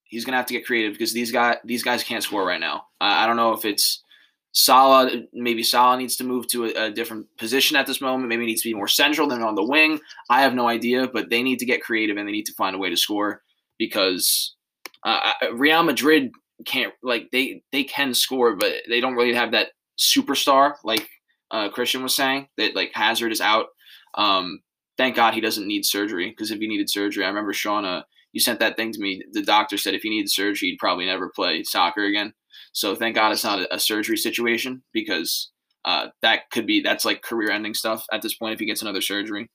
He's 0.04 0.26
going 0.26 0.34
to 0.34 0.38
have 0.38 0.48
to 0.48 0.54
get 0.54 0.66
creative 0.66 0.94
because 0.94 1.14
these 1.14 1.32
guys 1.32 1.58
these 1.64 1.84
guys 1.84 2.04
can't 2.04 2.24
score 2.24 2.46
right 2.46 2.60
now. 2.60 2.84
I, 3.00 3.24
I 3.24 3.28
don't 3.28 3.38
know 3.38 3.54
if 3.54 3.64
it's 3.64 4.04
Salah. 4.52 5.10
Maybe 5.34 5.64
Salah 5.64 5.98
needs 5.98 6.16
to 6.18 6.24
move 6.24 6.48
to 6.48 6.66
a, 6.66 6.86
a 6.86 6.92
different 6.92 7.28
position 7.38 7.78
at 7.78 7.88
this 7.88 8.02
moment. 8.02 8.30
Maybe 8.30 8.46
needs 8.46 8.62
to 8.64 8.70
be 8.70 8.76
more 8.76 8.88
central 8.88 9.28
than 9.28 9.42
on 9.42 9.56
the 9.56 9.64
wing. 9.64 10.00
I 10.30 10.42
have 10.42 10.54
no 10.54 10.68
idea, 10.68 11.08
but 11.08 11.30
they 11.30 11.44
need 11.44 11.60
to 11.60 11.66
get 11.66 11.84
creative 11.84 12.18
and 12.18 12.28
they 12.28 12.32
need 12.32 12.46
to 12.46 12.54
find 12.54 12.76
a 12.76 12.80
way 12.80 12.90
to 12.90 12.98
score 12.98 13.42
because 13.78 14.56
uh, 15.04 15.32
Real 15.54 15.84
Madrid 15.84 16.32
can't 16.66 16.94
like 17.04 17.30
they 17.32 17.64
they 17.72 17.84
can 17.84 18.14
score, 18.14 18.56
but 18.56 18.74
they 18.88 19.00
don't 19.00 19.16
really 19.16 19.34
have 19.34 19.52
that 19.52 19.70
superstar 19.98 20.76
like 20.84 21.08
uh, 21.52 21.70
Christian 21.70 22.04
was 22.04 22.16
saying 22.16 22.48
that 22.58 22.76
like 22.76 22.92
Hazard 22.94 23.32
is 23.32 23.42
out. 23.42 23.68
Um, 24.16 24.60
thank 24.98 25.16
God 25.16 25.34
he 25.34 25.42
doesn't 25.42 25.68
need 25.68 25.86
surgery 25.86 26.30
because 26.30 26.52
if 26.52 26.60
he 26.60 26.68
needed 26.68 26.90
surgery, 26.90 27.24
I 27.24 27.30
remember 27.30 27.54
uh, 27.66 28.02
you 28.34 28.40
sent 28.40 28.60
that 28.60 28.76
thing 28.76 28.92
to 28.92 29.00
me. 29.00 29.24
The 29.32 29.44
doctor 29.44 29.78
said 29.78 29.94
if 29.94 30.02
he 30.02 30.10
needed 30.10 30.30
surgery, 30.30 30.70
he'd 30.70 30.78
probably 30.78 31.06
never 31.06 31.30
play 31.30 31.64
soccer 31.64 32.04
again. 32.04 32.34
So 32.74 32.96
thank 32.96 33.16
God 33.16 33.32
it's 33.32 33.44
not 33.44 33.68
a, 33.72 33.80
surgery 33.80 34.18
situation 34.18 34.84
because 34.94 35.52
uh, 35.86 36.08
that 36.22 36.50
could 36.52 36.66
be 36.66 36.82
that's 36.82 37.06
like 37.06 37.22
career 37.22 37.52
ending 37.52 37.74
stuff 37.74 38.06
at 38.12 38.22
this 38.22 38.36
point 38.36 38.54
if 38.54 38.60
he 38.60 38.66
gets 38.66 38.82
another 38.82 39.02
surgery. 39.02 39.50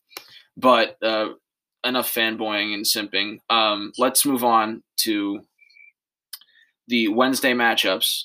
But 0.57 0.97
uh, 1.03 1.31
enough 1.85 2.13
fanboying 2.13 2.75
and 2.75 2.85
simping. 2.85 3.39
Um, 3.51 3.93
let's 3.99 4.27
move 4.27 4.45
on 4.45 4.83
to 4.99 5.41
the 6.89 7.09
Wednesday 7.09 7.53
matchups. 7.53 8.25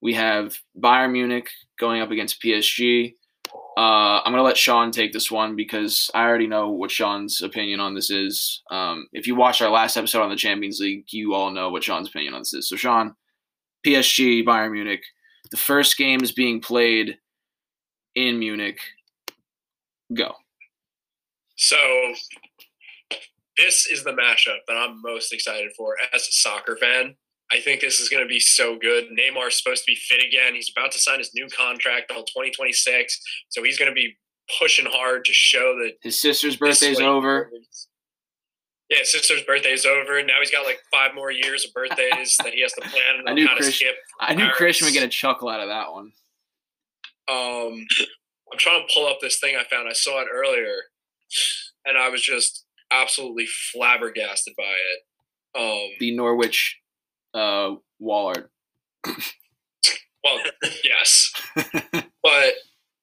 We 0.00 0.14
have 0.14 0.56
Bayern 0.78 1.12
Munich 1.12 1.48
going 1.78 2.02
up 2.02 2.10
against 2.10 2.42
PSG. 2.42 3.14
Uh, 3.76 4.20
I'm 4.20 4.32
going 4.32 4.36
to 4.36 4.42
let 4.42 4.56
Sean 4.56 4.92
take 4.92 5.12
this 5.12 5.30
one 5.30 5.56
because 5.56 6.10
I 6.14 6.24
already 6.24 6.46
know 6.46 6.70
what 6.70 6.92
Sean's 6.92 7.42
opinion 7.42 7.80
on 7.80 7.94
this 7.94 8.10
is. 8.10 8.62
Um, 8.70 9.08
if 9.12 9.26
you 9.26 9.34
watched 9.34 9.62
our 9.62 9.70
last 9.70 9.96
episode 9.96 10.22
on 10.22 10.30
the 10.30 10.36
Champions 10.36 10.78
League, 10.78 11.06
you 11.10 11.34
all 11.34 11.50
know 11.50 11.70
what 11.70 11.82
Sean's 11.82 12.08
opinion 12.08 12.34
on 12.34 12.42
this 12.42 12.54
is. 12.54 12.68
So, 12.68 12.76
Sean, 12.76 13.16
PSG, 13.84 14.44
Bayern 14.44 14.72
Munich. 14.72 15.02
The 15.50 15.56
first 15.56 15.96
game 15.96 16.22
is 16.22 16.32
being 16.32 16.60
played 16.60 17.18
in 18.14 18.38
Munich. 18.38 18.78
Go. 20.12 20.34
So 21.56 21.76
this 23.56 23.86
is 23.86 24.04
the 24.04 24.10
matchup 24.10 24.58
that 24.66 24.76
I'm 24.76 25.00
most 25.02 25.32
excited 25.32 25.72
for 25.76 25.94
as 26.12 26.22
a 26.22 26.32
soccer 26.32 26.76
fan. 26.76 27.14
I 27.52 27.60
think 27.60 27.80
this 27.80 28.00
is 28.00 28.08
going 28.08 28.22
to 28.22 28.28
be 28.28 28.40
so 28.40 28.76
good. 28.78 29.04
Neymar's 29.10 29.56
supposed 29.58 29.84
to 29.84 29.90
be 29.90 29.94
fit 29.94 30.24
again. 30.24 30.54
He's 30.54 30.72
about 30.74 30.90
to 30.92 30.98
sign 30.98 31.18
his 31.18 31.30
new 31.34 31.46
contract 31.48 32.10
until 32.10 32.24
2026, 32.24 33.20
so 33.50 33.62
he's 33.62 33.78
going 33.78 33.90
to 33.90 33.94
be 33.94 34.16
pushing 34.58 34.86
hard 34.86 35.24
to 35.24 35.32
show 35.32 35.76
that 35.78 35.92
his 36.02 36.20
sister's 36.20 36.56
birthday's 36.56 37.00
over. 37.00 37.50
Yeah, 38.94 39.00
his 39.00 39.10
sister's 39.10 39.42
birthday's 39.42 39.84
over. 39.84 40.22
Now 40.22 40.34
he's 40.38 40.52
got 40.52 40.64
like 40.64 40.78
five 40.92 41.16
more 41.16 41.32
years 41.32 41.64
of 41.64 41.74
birthdays 41.74 42.36
that 42.44 42.54
he 42.54 42.62
has 42.62 42.72
to 42.74 42.80
plan 42.82 43.24
I 43.26 43.32
knew 43.32 43.48
Chris, 43.48 43.74
skip. 43.74 43.96
I 44.20 44.34
knew 44.34 44.48
Christian 44.50 44.86
would 44.86 44.94
get 44.94 45.02
a 45.02 45.08
chuckle 45.08 45.48
out 45.48 45.60
of 45.60 45.68
that 45.68 45.92
one. 45.92 46.12
Um, 47.28 47.86
I'm 48.52 48.58
trying 48.58 48.86
to 48.86 48.94
pull 48.94 49.08
up 49.08 49.18
this 49.20 49.40
thing 49.40 49.56
I 49.56 49.64
found. 49.64 49.88
I 49.88 49.94
saw 49.94 50.20
it 50.20 50.28
earlier, 50.32 50.76
and 51.84 51.98
I 51.98 52.08
was 52.08 52.22
just 52.22 52.66
absolutely 52.92 53.46
flabbergasted 53.72 54.54
by 54.56 54.62
it. 54.62 55.60
Um, 55.60 55.96
The 55.98 56.14
Norwich 56.14 56.78
uh, 57.32 57.74
Wallard. 57.98 58.48
well, 59.06 60.38
yes, 60.84 61.32
but 62.22 62.54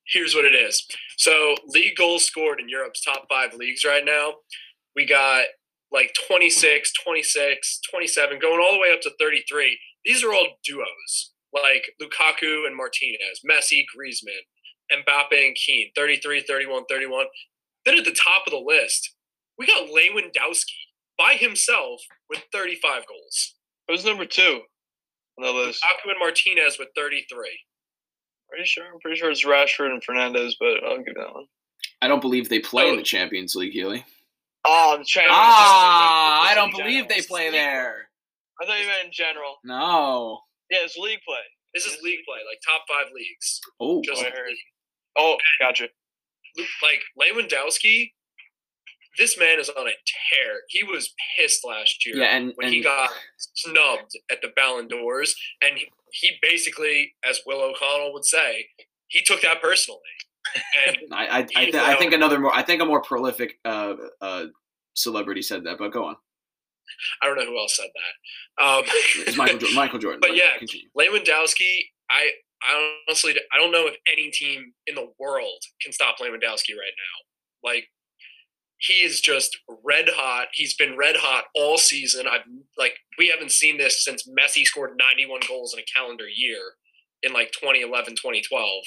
here's 0.07 0.33
what 0.35 0.45
it 0.45 0.55
is. 0.55 0.87
So, 1.17 1.55
league 1.67 1.97
goals 1.97 2.23
scored 2.23 2.61
in 2.61 2.69
Europe's 2.69 3.03
top 3.03 3.25
five 3.27 3.55
leagues 3.55 3.83
right 3.83 4.05
now, 4.05 4.35
we 4.95 5.05
got 5.05 5.45
like 5.91 6.13
26, 6.27 6.93
26, 7.03 7.79
27, 7.89 8.39
going 8.39 8.59
all 8.59 8.73
the 8.73 8.79
way 8.79 8.93
up 8.93 9.01
to 9.01 9.11
33. 9.19 9.77
These 10.05 10.23
are 10.23 10.33
all 10.33 10.47
duos 10.63 11.31
like 11.53 11.91
Lukaku 12.01 12.65
and 12.65 12.75
Martinez, 12.75 13.41
Messi, 13.49 13.83
Griezmann, 13.95 14.45
Mbappe 14.91 15.45
and 15.47 15.55
Kean, 15.55 15.91
33, 15.95 16.41
31, 16.47 16.83
31. 16.89 17.25
Then 17.85 17.97
at 17.97 18.05
the 18.05 18.11
top 18.11 18.43
of 18.47 18.51
the 18.51 18.63
list, 18.65 19.13
we 19.57 19.67
got 19.67 19.89
Lewandowski 19.89 20.71
by 21.17 21.33
himself 21.33 22.01
with 22.29 22.41
35 22.53 23.05
goals. 23.07 23.55
Who's 23.87 24.05
number 24.05 24.25
two 24.25 24.61
on 25.37 25.45
the 25.45 25.51
list? 25.51 25.83
Lukaku 25.83 26.11
and 26.11 26.19
Martinez 26.19 26.77
with 26.79 26.89
33. 26.95 27.25
Pretty 28.49 28.65
sure. 28.65 28.85
I'm 28.93 28.99
pretty 28.99 29.17
sure 29.17 29.31
it's 29.31 29.45
Rashford 29.45 29.91
and 29.91 30.03
Fernandes, 30.03 30.53
but 30.59 30.83
I'll 30.85 30.97
give 31.03 31.15
that 31.15 31.33
one. 31.33 31.45
I 32.01 32.07
don't 32.07 32.21
believe 32.21 32.49
they 32.49 32.59
play 32.59 32.83
oh. 32.85 32.87
in 32.89 32.93
Oh. 32.93 32.97
the 32.97 33.03
Champions 33.03 33.55
League, 33.55 33.71
Healy. 33.73 34.05
Oh, 34.65 34.97
the 34.97 35.05
Champions 35.05 35.35
Ah, 35.35 36.49
I 36.49 36.55
don't 36.55 36.75
believe 36.75 37.07
they 37.07 37.21
play 37.21 37.49
there. 37.49 38.09
I 38.61 38.65
thought 38.65 38.79
you 38.79 38.87
meant 38.87 39.05
in 39.05 39.11
general. 39.11 39.57
No. 39.63 40.41
Yeah, 40.69 40.79
it's 40.83 40.97
league 40.97 41.19
play. 41.27 41.37
This 41.73 41.85
is 41.85 41.97
league 42.03 42.19
play, 42.27 42.39
like 42.47 42.59
top 42.65 42.83
five 42.87 43.11
leagues. 43.13 43.59
Oh, 43.79 44.01
Just 44.03 44.21
I 44.21 44.25
heard. 44.25 44.53
Oh, 45.17 45.37
gotcha. 45.59 45.87
Like 46.83 47.01
Lewandowski, 47.19 48.11
this 49.17 49.37
man 49.39 49.59
is 49.59 49.69
on 49.69 49.87
a 49.87 49.91
tear. 49.91 50.61
He 50.69 50.83
was 50.83 51.13
pissed 51.37 51.65
last 51.65 52.05
year 52.05 52.17
yeah, 52.17 52.35
and, 52.35 52.53
when 52.55 52.67
and 52.67 52.75
he 52.75 52.81
got 52.81 53.09
snubbed 53.37 54.17
at 54.29 54.41
the 54.41 54.49
Ballon 54.55 54.87
d'Ors, 54.87 55.35
and 55.61 55.77
he, 55.77 55.87
he 56.11 56.31
basically, 56.41 57.13
as 57.27 57.41
Will 57.45 57.61
O'Connell 57.61 58.13
would 58.13 58.25
say, 58.25 58.67
he 59.07 59.21
took 59.21 59.41
that 59.41 59.61
personally. 59.61 59.99
I, 61.11 61.25
I, 61.27 61.37
I, 61.39 61.43
th- 61.43 61.75
I 61.75 61.95
think 61.95 62.13
another 62.13 62.39
more. 62.39 62.53
I 62.53 62.61
think 62.63 62.81
a 62.81 62.85
more 62.85 63.01
prolific 63.01 63.59
uh, 63.65 63.93
uh, 64.21 64.45
celebrity 64.93 65.41
said 65.41 65.63
that. 65.65 65.77
But 65.77 65.91
go 65.91 66.05
on. 66.05 66.15
I 67.21 67.27
don't 67.27 67.37
know 67.37 67.45
who 67.45 67.57
else 67.57 67.75
said 67.75 67.87
that. 67.93 68.63
Um, 68.63 68.83
It's 69.27 69.37
Michael 69.37 69.59
Jo- 69.59 69.67
Michael 69.75 69.99
Jordan. 69.99 70.19
But 70.21 70.35
yeah, 70.35 70.57
continue. 70.57 70.87
Lewandowski, 70.97 71.79
I, 72.09 72.31
I 72.63 72.95
honestly, 73.07 73.35
I 73.53 73.57
don't 73.57 73.71
know 73.71 73.87
if 73.87 73.95
any 74.11 74.29
team 74.31 74.73
in 74.87 74.95
the 74.95 75.07
world 75.19 75.61
can 75.81 75.93
stop 75.93 76.17
Lewandowski 76.19 76.73
right 76.75 76.95
now. 76.97 77.69
Like, 77.69 77.87
he 78.77 79.03
is 79.05 79.21
just 79.21 79.57
red 79.83 80.09
hot. 80.09 80.47
He's 80.53 80.75
been 80.75 80.97
red 80.97 81.15
hot 81.15 81.45
all 81.55 81.77
season. 81.77 82.25
I've 82.27 82.41
like, 82.77 82.95
we 83.17 83.27
haven't 83.27 83.51
seen 83.51 83.77
this 83.77 84.03
since 84.03 84.27
Messi 84.27 84.63
scored 84.63 84.97
91 84.97 85.41
goals 85.47 85.73
in 85.73 85.79
a 85.79 85.83
calendar 85.95 86.25
year 86.27 86.59
in 87.21 87.31
like 87.31 87.51
2011, 87.51 88.15
2012. 88.15 88.83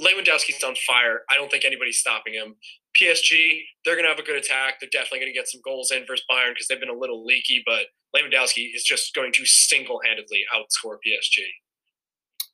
Lewandowski's 0.00 0.62
on 0.64 0.74
fire. 0.86 1.20
I 1.30 1.36
don't 1.36 1.50
think 1.50 1.64
anybody's 1.64 1.98
stopping 1.98 2.34
him. 2.34 2.56
PSG, 3.00 3.60
they're 3.84 3.94
going 3.94 4.04
to 4.04 4.10
have 4.10 4.18
a 4.18 4.22
good 4.22 4.36
attack. 4.36 4.80
They're 4.80 4.88
definitely 4.90 5.20
going 5.20 5.32
to 5.32 5.38
get 5.38 5.48
some 5.48 5.60
goals 5.64 5.90
in 5.90 6.04
versus 6.06 6.24
Bayern 6.30 6.50
because 6.50 6.68
they've 6.68 6.80
been 6.80 6.88
a 6.88 6.98
little 6.98 7.24
leaky, 7.24 7.62
but 7.64 7.86
Lewandowski 8.14 8.70
is 8.74 8.84
just 8.84 9.14
going 9.14 9.32
to 9.32 9.44
single 9.44 10.00
handedly 10.04 10.42
outscore 10.54 10.96
PSG. 11.06 11.42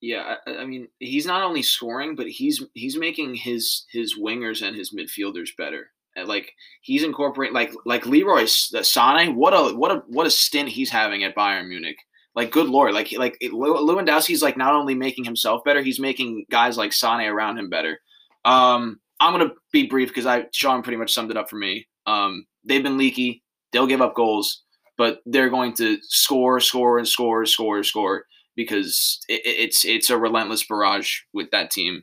Yeah, 0.01 0.37
I, 0.47 0.51
I 0.57 0.65
mean, 0.65 0.89
he's 0.99 1.27
not 1.27 1.43
only 1.43 1.63
scoring, 1.63 2.17
but 2.17 2.27
he's 2.27 2.65
he's 2.75 2.97
making 2.97 3.35
his 3.35 3.85
his 3.93 4.19
wingers 4.19 4.67
and 4.67 4.75
his 4.75 4.95
midfielders 4.95 5.51
better. 5.57 5.91
And 6.17 6.27
like 6.27 6.53
he's 6.81 7.03
incorporating 7.03 7.55
like 7.55 7.73
like 7.85 8.07
Leroy 8.07 8.45
Sané. 8.45 9.35
What 9.35 9.53
a 9.53 9.77
what 9.77 9.91
a 9.91 10.03
what 10.09 10.27
a 10.27 10.31
stint 10.31 10.71
he's 10.71 10.91
having 10.91 11.23
at 11.23 11.37
Bayern 11.37 11.69
Munich. 11.69 11.99
Like 12.35 12.53
good 12.53 12.69
lord, 12.69 12.95
like 12.95 13.13
like 13.19 13.37
Lewandowski's 13.43 14.43
like 14.43 14.57
not 14.57 14.75
only 14.75 14.95
making 14.95 15.25
himself 15.25 15.65
better, 15.65 15.83
he's 15.83 15.99
making 15.99 16.47
guys 16.51 16.77
like 16.77 16.93
Sané 16.93 17.29
around 17.31 17.59
him 17.59 17.69
better. 17.69 17.99
Um, 18.45 19.01
I'm 19.19 19.33
gonna 19.33 19.53
be 19.73 19.87
brief 19.87 20.09
because 20.09 20.27
I 20.27 20.47
Sean 20.53 20.83
pretty 20.83 20.97
much 20.97 21.13
summed 21.13 21.31
it 21.31 21.37
up 21.37 21.51
for 21.51 21.57
me. 21.57 21.89
Um, 22.07 22.47
they've 22.65 22.83
been 22.83 22.99
leaky. 22.99 23.43
They'll 23.73 23.87
give 23.87 24.01
up 24.01 24.15
goals, 24.15 24.63
but 24.97 25.21
they're 25.27 25.51
going 25.51 25.75
to 25.75 25.99
score, 26.03 26.61
score, 26.61 26.99
and 26.99 27.07
score, 27.09 27.45
score, 27.47 27.83
score 27.83 28.25
because 28.57 29.21
it- 29.29 29.43
it's 29.45 29.85
it's 29.85 30.11
a 30.11 30.17
relentless 30.19 30.65
barrage 30.67 31.19
with 31.33 31.51
that 31.51 31.71
team. 31.71 32.03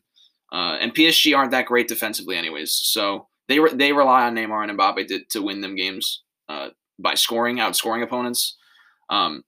Uh, 0.52 0.78
and 0.80 0.94
PSG 0.94 1.36
aren't 1.38 1.52
that 1.52 1.66
great 1.66 1.88
defensively, 1.88 2.36
anyways. 2.38 2.72
So 2.74 3.28
they 3.48 3.60
re- 3.60 3.74
they 3.74 3.94
rely 3.94 4.26
on 4.26 4.36
Neymar 4.36 4.70
and 4.70 4.78
Mbappe 4.78 5.08
to, 5.08 5.24
to 5.32 5.42
win 5.42 5.62
them 5.62 5.76
games 5.76 6.24
uh, 6.50 6.70
by 7.00 7.16
scoring, 7.16 7.58
outscoring 7.58 8.04
opponents. 8.04 8.58
Um, 9.10 9.44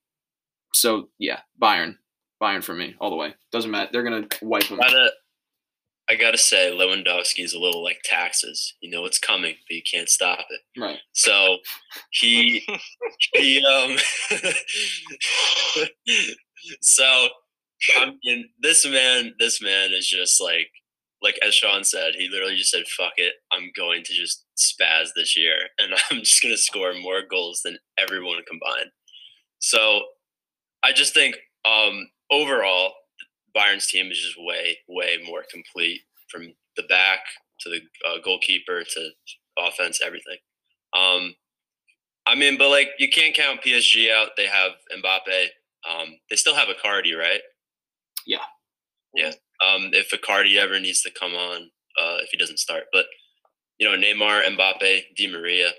so 0.73 1.09
yeah, 1.17 1.39
Bayern, 1.61 1.97
Bayern 2.41 2.63
for 2.63 2.73
me 2.73 2.95
all 2.99 3.09
the 3.09 3.15
way. 3.15 3.33
Doesn't 3.51 3.71
matter. 3.71 3.89
They're 3.91 4.03
gonna 4.03 4.27
wipe 4.41 4.67
them. 4.67 4.77
Gotta, 4.77 5.11
I 6.09 6.15
gotta 6.15 6.37
say, 6.37 6.71
Lewandowski 6.71 7.43
is 7.43 7.53
a 7.53 7.59
little 7.59 7.83
like 7.83 8.01
taxes. 8.03 8.75
You 8.81 8.89
know 8.91 9.05
it's 9.05 9.19
coming, 9.19 9.55
but 9.67 9.75
you 9.75 9.81
can't 9.89 10.09
stop 10.09 10.45
it. 10.49 10.61
Right. 10.79 10.99
So 11.13 11.57
he 12.11 12.65
he 13.33 13.63
um. 13.65 13.97
so 16.81 17.27
I 17.95 18.11
mean, 18.23 18.49
this 18.61 18.85
man, 18.85 19.33
this 19.39 19.61
man 19.61 19.91
is 19.93 20.07
just 20.07 20.41
like 20.41 20.69
like 21.21 21.37
as 21.45 21.53
Sean 21.53 21.83
said, 21.83 22.15
he 22.17 22.29
literally 22.29 22.55
just 22.55 22.71
said, 22.71 22.87
"Fuck 22.87 23.13
it, 23.17 23.33
I'm 23.51 23.71
going 23.75 24.03
to 24.03 24.13
just 24.13 24.45
spaz 24.57 25.09
this 25.15 25.37
year, 25.37 25.55
and 25.77 25.93
I'm 26.11 26.19
just 26.19 26.41
gonna 26.41 26.57
score 26.57 26.93
more 26.93 27.21
goals 27.29 27.61
than 27.63 27.77
everyone 27.97 28.41
combined." 28.47 28.91
So 29.59 30.01
I 30.83 30.93
just 30.93 31.13
think 31.13 31.35
um, 31.65 32.09
overall, 32.31 32.93
Bayern's 33.53 33.87
team 33.87 34.11
is 34.11 34.19
just 34.19 34.37
way, 34.39 34.77
way 34.87 35.17
more 35.25 35.43
complete 35.51 36.01
from 36.29 36.53
the 36.77 36.83
back 36.83 37.19
to 37.61 37.69
the 37.69 37.79
uh, 38.07 38.17
goalkeeper 38.23 38.83
to 38.83 39.09
offense, 39.57 39.99
everything. 40.05 40.37
Um, 40.97 41.35
I 42.25 42.35
mean, 42.35 42.57
but 42.57 42.69
like 42.69 42.89
you 42.99 43.09
can't 43.09 43.35
count 43.35 43.61
PSG 43.61 44.11
out. 44.11 44.29
They 44.37 44.45
have 44.45 44.71
Mbappe. 44.95 45.45
Um, 45.89 46.19
they 46.29 46.35
still 46.35 46.55
have 46.55 46.67
Icardi, 46.67 47.17
right? 47.17 47.41
Yeah. 48.25 48.45
Yeah. 49.13 49.31
Um, 49.65 49.89
if 49.93 50.11
Icardi 50.11 50.57
ever 50.57 50.79
needs 50.79 51.01
to 51.01 51.11
come 51.11 51.33
on, 51.33 51.71
uh, 51.99 52.17
if 52.21 52.29
he 52.31 52.37
doesn't 52.37 52.59
start, 52.59 52.83
but 52.93 53.05
you 53.79 53.89
know, 53.89 53.97
Neymar, 53.97 54.43
Mbappe, 54.43 55.01
Di 55.17 55.27
Maria. 55.31 55.69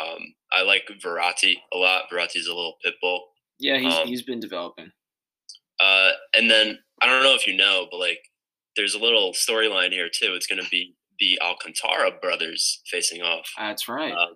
Um, 0.00 0.34
I 0.52 0.62
like 0.62 0.88
Verratti 1.02 1.54
a 1.72 1.76
lot. 1.76 2.04
Verratti's 2.12 2.46
a 2.46 2.54
little 2.54 2.76
pit 2.82 2.94
bull. 3.00 3.28
Yeah, 3.58 3.78
he's 3.78 3.94
Um, 3.94 4.06
he's 4.06 4.22
been 4.22 4.40
developing. 4.40 4.90
Uh, 5.80 6.10
and 6.34 6.50
then 6.50 6.78
I 7.00 7.06
don't 7.06 7.22
know 7.22 7.34
if 7.34 7.46
you 7.46 7.56
know, 7.56 7.86
but 7.90 7.98
like 7.98 8.20
there's 8.76 8.94
a 8.94 8.98
little 8.98 9.32
storyline 9.32 9.92
here 9.92 10.08
too. 10.08 10.34
It's 10.34 10.46
going 10.46 10.62
to 10.62 10.68
be 10.70 10.94
the 11.18 11.38
Alcantara 11.42 12.12
brothers 12.20 12.82
facing 12.90 13.22
off 13.22 13.50
That's 13.56 13.88
right. 13.88 14.12
uh, 14.12 14.34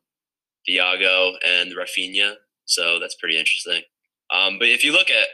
Thiago 0.68 1.32
and 1.46 1.72
Rafinha. 1.72 2.34
So 2.64 2.98
that's 2.98 3.16
pretty 3.16 3.38
interesting. 3.38 3.82
Um, 4.32 4.58
but 4.58 4.68
if 4.68 4.84
you 4.84 4.92
look 4.92 5.10
at 5.10 5.26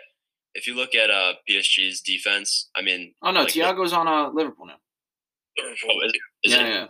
if 0.55 0.67
you 0.67 0.75
look 0.75 0.95
at 0.95 1.11
uh, 1.11 1.35
PSG's 1.49 2.01
defense, 2.01 2.71
I 2.75 2.83
mean, 2.83 3.13
oh 3.23 3.31
no, 3.31 3.41
like 3.41 3.53
Thiago's 3.53 3.93
on 3.93 4.09
uh, 4.09 4.31
Liverpool 4.31 4.67
now. 4.67 4.77
oh, 5.61 5.71
is, 6.05 6.13
is 6.45 6.55
yeah, 6.55 6.67
it? 6.67 6.71
yeah. 6.73 6.87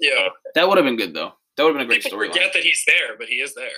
Yeah. 0.00 0.28
That 0.54 0.68
would 0.68 0.78
have 0.78 0.84
been 0.84 0.96
good 0.96 1.14
though. 1.14 1.32
That 1.56 1.64
would 1.64 1.76
have 1.76 1.86
been 1.86 1.96
a 1.96 2.00
great 2.00 2.04
storyline. 2.12 2.32
forget 2.32 2.52
that 2.52 2.64
he's 2.64 2.82
there, 2.84 3.16
but 3.16 3.28
he 3.28 3.36
is 3.36 3.54
there. 3.54 3.68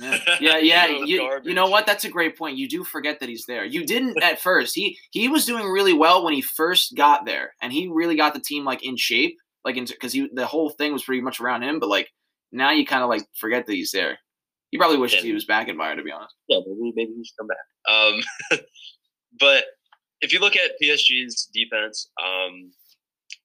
Yeah, 0.00 0.36
yeah, 0.40 0.58
yeah. 0.58 0.86
You, 1.04 1.40
you 1.44 1.54
know 1.54 1.68
what? 1.68 1.86
That's 1.86 2.04
a 2.04 2.08
great 2.10 2.36
point. 2.36 2.56
You 2.58 2.68
do 2.68 2.82
forget 2.82 3.20
that 3.20 3.28
he's 3.28 3.46
there. 3.46 3.64
You 3.64 3.86
didn't 3.86 4.20
at 4.22 4.40
first. 4.40 4.74
He 4.74 4.98
he 5.12 5.28
was 5.28 5.46
doing 5.46 5.66
really 5.68 5.92
well 5.92 6.24
when 6.24 6.34
he 6.34 6.40
first 6.42 6.96
got 6.96 7.24
there, 7.26 7.54
and 7.62 7.72
he 7.72 7.86
really 7.88 8.16
got 8.16 8.34
the 8.34 8.40
team 8.40 8.64
like 8.64 8.82
in 8.84 8.96
shape, 8.96 9.36
like 9.64 9.76
because 9.76 10.12
he 10.12 10.28
the 10.32 10.44
whole 10.46 10.70
thing 10.70 10.92
was 10.92 11.04
pretty 11.04 11.20
much 11.22 11.38
around 11.40 11.62
him. 11.62 11.78
But 11.78 11.88
like 11.88 12.08
now, 12.50 12.72
you 12.72 12.84
kind 12.84 13.04
of 13.04 13.08
like 13.08 13.22
forget 13.38 13.64
that 13.66 13.74
he's 13.74 13.92
there. 13.92 14.18
He 14.72 14.78
probably 14.78 14.98
wishes 14.98 15.18
Yeah. 15.20 15.26
he 15.28 15.32
was 15.32 15.44
back 15.44 15.68
in 15.68 15.76
Bayern, 15.76 15.96
to 15.96 16.02
be 16.02 16.10
honest. 16.12 16.34
yeah, 16.48 16.58
maybe 16.66 16.92
maybe 16.96 17.12
he 17.16 17.24
should 17.24 17.36
come 17.38 17.46
back. 17.46 18.58
Um, 18.58 18.60
but 19.38 19.64
if 20.20 20.32
you 20.32 20.40
look 20.40 20.56
at 20.56 20.72
PSG's 20.82 21.48
defense, 21.54 22.10
um, 22.24 22.72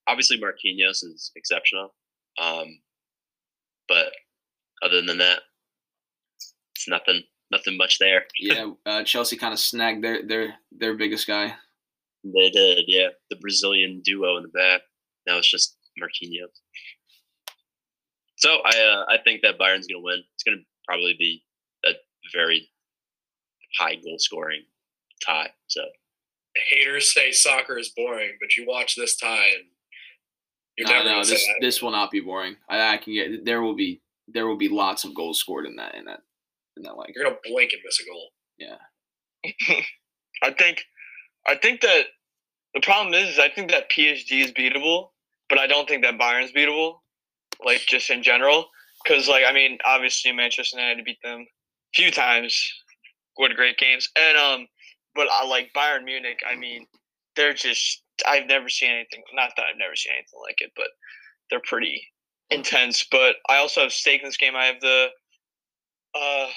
obviously 0.08 0.38
Marquinhos 0.40 1.04
is 1.04 1.30
exceptional. 1.36 1.94
Um, 2.40 2.78
but 3.88 4.12
other 4.82 5.02
than 5.02 5.18
that, 5.18 5.40
it's 6.74 6.88
nothing 6.88 7.22
nothing 7.50 7.76
much 7.76 7.98
there. 7.98 8.24
Yeah, 8.38 8.72
uh, 8.84 9.02
Chelsea 9.04 9.36
kind 9.36 9.52
of 9.52 9.60
snagged 9.60 10.04
their 10.04 10.26
their 10.26 10.54
their 10.72 10.94
biggest 10.94 11.26
guy. 11.26 11.54
They 12.24 12.50
did, 12.50 12.84
yeah. 12.88 13.08
The 13.30 13.36
Brazilian 13.36 14.02
duo 14.04 14.36
in 14.36 14.42
the 14.42 14.48
back. 14.48 14.82
Now 15.26 15.38
it's 15.38 15.50
just 15.50 15.76
Marquinhos. 16.00 16.50
So 18.36 18.58
I 18.64 18.68
uh, 18.68 19.12
I 19.14 19.18
think 19.22 19.42
that 19.42 19.58
Bayern's 19.58 19.86
gonna 19.86 20.02
win. 20.02 20.22
It's 20.34 20.42
gonna 20.42 20.62
probably 20.86 21.14
be 21.18 21.42
a 21.86 21.92
very 22.34 22.68
high 23.78 23.94
goal 23.96 24.16
scoring 24.18 24.62
tie. 25.24 25.50
So 25.68 25.82
Haters 26.70 27.12
say 27.12 27.32
soccer 27.32 27.78
is 27.78 27.92
boring, 27.96 28.36
but 28.40 28.56
you 28.56 28.66
watch 28.66 28.96
this 28.96 29.16
tie 29.16 29.50
and 29.56 29.64
you're 30.76 30.88
No, 30.88 30.94
never 30.94 31.08
no, 31.08 31.18
this 31.20 31.30
that. 31.46 31.54
this 31.60 31.82
will 31.82 31.90
not 31.90 32.10
be 32.10 32.20
boring. 32.20 32.56
I, 32.68 32.94
I 32.94 32.96
can 32.98 33.14
get 33.14 33.44
there 33.44 33.62
will 33.62 33.74
be 33.74 34.00
there 34.28 34.46
will 34.46 34.56
be 34.56 34.68
lots 34.68 35.04
of 35.04 35.14
goals 35.14 35.38
scored 35.38 35.66
in 35.66 35.76
that 35.76 35.94
in 35.94 36.04
that 36.04 36.20
in 36.76 36.82
that 36.82 36.96
like 36.96 37.12
You're 37.14 37.24
gonna 37.24 37.36
blink 37.44 37.72
and 37.72 37.82
miss 37.84 38.00
a 38.00 38.04
goal. 38.04 38.30
Yeah. 38.58 38.76
I 40.42 40.50
think, 40.52 40.84
I 41.46 41.54
think 41.56 41.80
that 41.80 42.04
the 42.74 42.80
problem 42.80 43.14
is, 43.14 43.30
is 43.30 43.38
I 43.38 43.48
think 43.48 43.70
that 43.70 43.90
PSG 43.90 44.44
is 44.44 44.52
beatable, 44.52 45.10
but 45.48 45.58
I 45.58 45.66
don't 45.66 45.88
think 45.88 46.02
that 46.02 46.18
Bayern's 46.18 46.52
beatable, 46.52 46.98
like 47.64 47.80
just 47.86 48.10
in 48.10 48.22
general. 48.22 48.66
Because 49.02 49.28
like 49.28 49.44
I 49.48 49.52
mean, 49.52 49.78
obviously 49.84 50.32
Manchester 50.32 50.78
United 50.78 51.04
beat 51.04 51.18
them 51.22 51.40
a 51.40 51.46
few 51.94 52.10
times, 52.10 52.54
what 53.36 53.54
great 53.54 53.78
games, 53.78 54.10
and 54.18 54.36
um, 54.36 54.66
but 55.14 55.28
I 55.30 55.46
like 55.46 55.70
Bayern 55.74 56.04
Munich. 56.04 56.40
I 56.50 56.56
mean, 56.56 56.86
they're 57.36 57.54
just 57.54 58.02
I've 58.26 58.46
never 58.46 58.68
seen 58.68 58.90
anything. 58.90 59.22
Not 59.34 59.50
that 59.56 59.64
I've 59.70 59.78
never 59.78 59.96
seen 59.96 60.12
anything 60.14 60.40
like 60.42 60.60
it, 60.60 60.72
but 60.76 60.88
they're 61.50 61.60
pretty 61.66 62.02
intense. 62.50 63.04
But 63.10 63.36
I 63.48 63.58
also 63.58 63.82
have 63.82 63.92
stake 63.92 64.22
in 64.22 64.28
this 64.28 64.36
game. 64.36 64.54
I 64.56 64.66
have 64.66 64.80
the, 64.80 65.08
uh, 66.14 66.48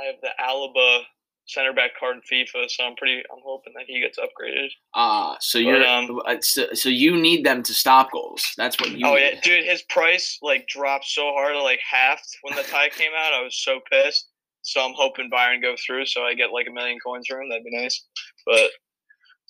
I 0.00 0.04
have 0.06 0.16
the 0.22 0.30
Alaba 0.40 1.02
center 1.46 1.72
back 1.72 1.90
card 1.98 2.16
in 2.16 2.22
FIFA, 2.22 2.70
so 2.70 2.84
I'm 2.84 2.96
pretty. 2.96 3.18
I'm 3.18 3.42
hoping 3.44 3.74
that 3.76 3.84
he 3.86 4.00
gets 4.00 4.18
upgraded. 4.18 4.68
ah. 4.94 5.36
so 5.40 5.58
But, 5.58 5.64
you're 5.64 5.86
um, 5.86 6.20
uh, 6.26 6.36
so, 6.40 6.72
so 6.72 6.88
you 6.88 7.16
need 7.16 7.44
them 7.44 7.62
to 7.64 7.74
stop 7.74 8.12
goals. 8.12 8.42
That's 8.56 8.80
what 8.80 8.90
you. 8.90 9.06
oh 9.06 9.14
need. 9.14 9.20
yeah, 9.20 9.40
dude, 9.42 9.64
his 9.64 9.82
price 9.82 10.38
like 10.42 10.66
dropped 10.68 11.06
so 11.06 11.32
hard, 11.32 11.56
like 11.56 11.80
halved 11.88 12.24
when 12.42 12.56
the 12.56 12.62
tie 12.62 12.88
came 12.88 13.12
out. 13.16 13.32
I 13.34 13.42
was 13.42 13.58
so 13.62 13.80
pissed. 13.90 14.28
So 14.64 14.80
I'm 14.80 14.94
hoping 14.94 15.28
Bayern 15.28 15.60
go 15.60 15.74
through, 15.84 16.06
so 16.06 16.22
I 16.22 16.34
get 16.34 16.52
like 16.52 16.68
a 16.68 16.72
million 16.72 16.98
coins 17.04 17.26
from 17.28 17.42
him. 17.42 17.48
That'd 17.48 17.64
be 17.64 17.76
nice. 17.76 18.06
But 18.46 18.70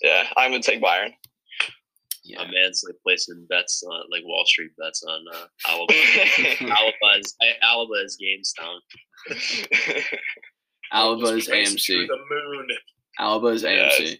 yeah, 0.02 0.24
I'm 0.36 0.50
gonna 0.50 0.62
take 0.62 0.82
Bayern. 0.82 1.12
yeah. 2.24 2.42
a 2.42 2.50
man's 2.50 2.82
like 2.86 2.96
placing 3.02 3.46
bets 3.48 3.82
on 3.88 4.04
like 4.10 4.22
Wall 4.24 4.44
Street 4.46 4.70
bets 4.78 5.02
on 5.02 5.24
uh, 5.32 5.46
Alaba. 5.68 5.88
Alaba 6.76 7.18
is 7.20 7.34
Alaba 7.64 8.04
is 8.04 8.18
GameStone. 8.22 8.80
Is 11.38 11.48
AMC. 11.48 11.86
through 11.86 12.06
The 12.06 12.18
moon. 12.30 12.68
Alaba 13.20 13.54
is 13.54 13.62
Yes. 13.62 14.00
AMC. 14.00 14.18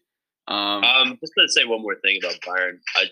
Um, 0.49 0.83
Um, 0.85 1.19
just 1.21 1.35
going 1.35 1.47
to 1.47 1.53
say 1.53 1.65
one 1.65 1.83
more 1.83 1.97
thing 2.03 2.19
about 2.23 2.41
Bayern. 2.41 2.79
I, 2.97 3.05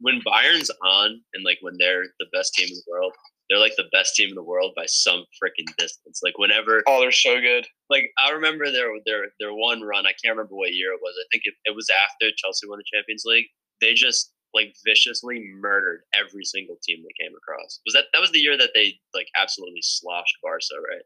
when 0.00 0.20
Bayern's 0.26 0.70
on 0.84 1.20
and 1.34 1.44
like 1.44 1.58
when 1.62 1.74
they're 1.78 2.04
the 2.20 2.26
best 2.32 2.54
team 2.54 2.68
in 2.68 2.74
the 2.74 2.82
world, 2.90 3.12
they're 3.48 3.60
like 3.60 3.76
the 3.76 3.88
best 3.92 4.14
team 4.14 4.28
in 4.28 4.34
the 4.34 4.42
world 4.42 4.72
by 4.76 4.86
some 4.86 5.24
freaking 5.42 5.66
distance. 5.78 6.20
Like 6.22 6.36
whenever, 6.38 6.82
oh, 6.86 7.00
they're 7.00 7.12
so 7.12 7.40
good. 7.40 7.66
like 7.90 8.10
I 8.18 8.30
remember 8.30 8.70
their 8.70 8.88
their 9.06 9.26
their 9.40 9.54
one 9.54 9.82
run. 9.82 10.06
I 10.06 10.12
can't 10.22 10.36
remember 10.36 10.54
what 10.56 10.72
year 10.74 10.92
it 10.92 11.00
was. 11.02 11.14
I 11.18 11.26
think 11.30 11.42
it, 11.46 11.54
it 11.64 11.74
was 11.74 11.88
after 11.90 12.34
Chelsea 12.36 12.68
won 12.68 12.78
the 12.78 12.84
Champions 12.92 13.24
League. 13.24 13.46
They 13.80 13.94
just 13.94 14.32
like 14.54 14.74
viciously 14.86 15.44
murdered 15.60 16.02
every 16.14 16.44
single 16.44 16.76
team 16.82 16.98
they 17.02 17.24
came 17.24 17.34
across. 17.36 17.80
Was 17.86 17.94
that 17.94 18.04
that 18.12 18.20
was 18.20 18.30
the 18.32 18.38
year 18.38 18.56
that 18.56 18.70
they 18.74 18.98
like 19.14 19.28
absolutely 19.36 19.82
sloshed 19.82 20.36
Barca, 20.42 20.80
right? 20.80 21.02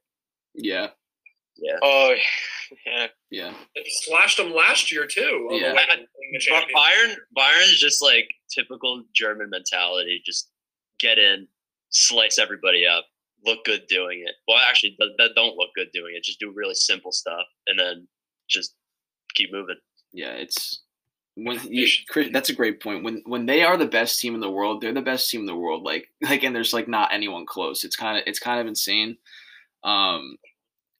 yeah, 0.55 0.89
Yeah. 1.57 1.79
Oh 1.83 2.15
yeah. 2.87 3.07
yeah. 3.31 3.53
They 3.75 3.85
slashed 3.87 4.37
them 4.37 4.55
last 4.55 4.91
year 4.93 5.07
too. 5.07 5.49
Yeah. 5.51 5.75
way 5.75 5.85
to 5.87 5.97
winning 5.97 6.07
the 6.33 6.39
But 6.39 6.41
Champions 6.41 6.73
Bayern, 6.79 7.09
League. 7.09 7.19
Bayern's 7.37 7.79
just 7.79 8.03
like 8.03 8.29
typical 8.55 9.03
German 9.15 9.51
mentality. 9.51 10.23
Just 10.25 10.51
get 10.99 11.19
in, 11.19 11.49
slice 11.91 12.39
everybody 12.39 12.87
up, 12.87 13.05
look 13.45 13.65
good 13.65 13.83
doing 13.89 14.23
it. 14.27 14.35
Well, 14.49 14.59
actually, 14.59 14.97
th- 15.01 15.13
th- 15.19 15.33
don't 15.37 15.57
look 15.57 15.71
good 15.75 15.89
doing 15.93 16.15
it. 16.17 16.25
Just 16.25 16.41
do 16.41 16.53
really 16.55 16.75
simple 16.75 17.13
stuff, 17.13 17.47
and 17.67 17.79
then 17.79 18.09
just 18.49 18.75
keep 19.35 19.53
moving. 19.53 19.77
Yeah, 20.13 20.33
it's 20.33 20.83
when 21.35 21.61
you, 21.69 21.87
Chris, 22.09 22.31
that's 22.33 22.51
a 22.51 22.55
great 22.55 22.83
point. 22.83 23.05
When 23.05 23.23
when 23.27 23.47
they 23.47 23.63
are 23.63 23.77
the 23.77 23.87
best 23.87 24.21
team 24.21 24.35
in 24.35 24.41
the 24.41 24.51
world, 24.51 24.81
they're 24.81 24.95
the 24.95 25.03
best 25.03 25.31
team 25.31 25.41
in 25.41 25.47
the 25.47 25.57
world. 25.57 25.83
Like 25.83 26.09
like, 26.23 26.43
and 26.43 26.55
there's 26.55 26.73
like 26.73 26.89
not 26.89 27.13
anyone 27.13 27.47
close. 27.47 27.85
It's 27.85 27.97
kind 27.97 28.19
of 28.19 28.25
it's 28.27 28.41
kind 28.41 28.61
of 28.61 28.67
insane. 28.67 29.17
Um, 29.85 30.37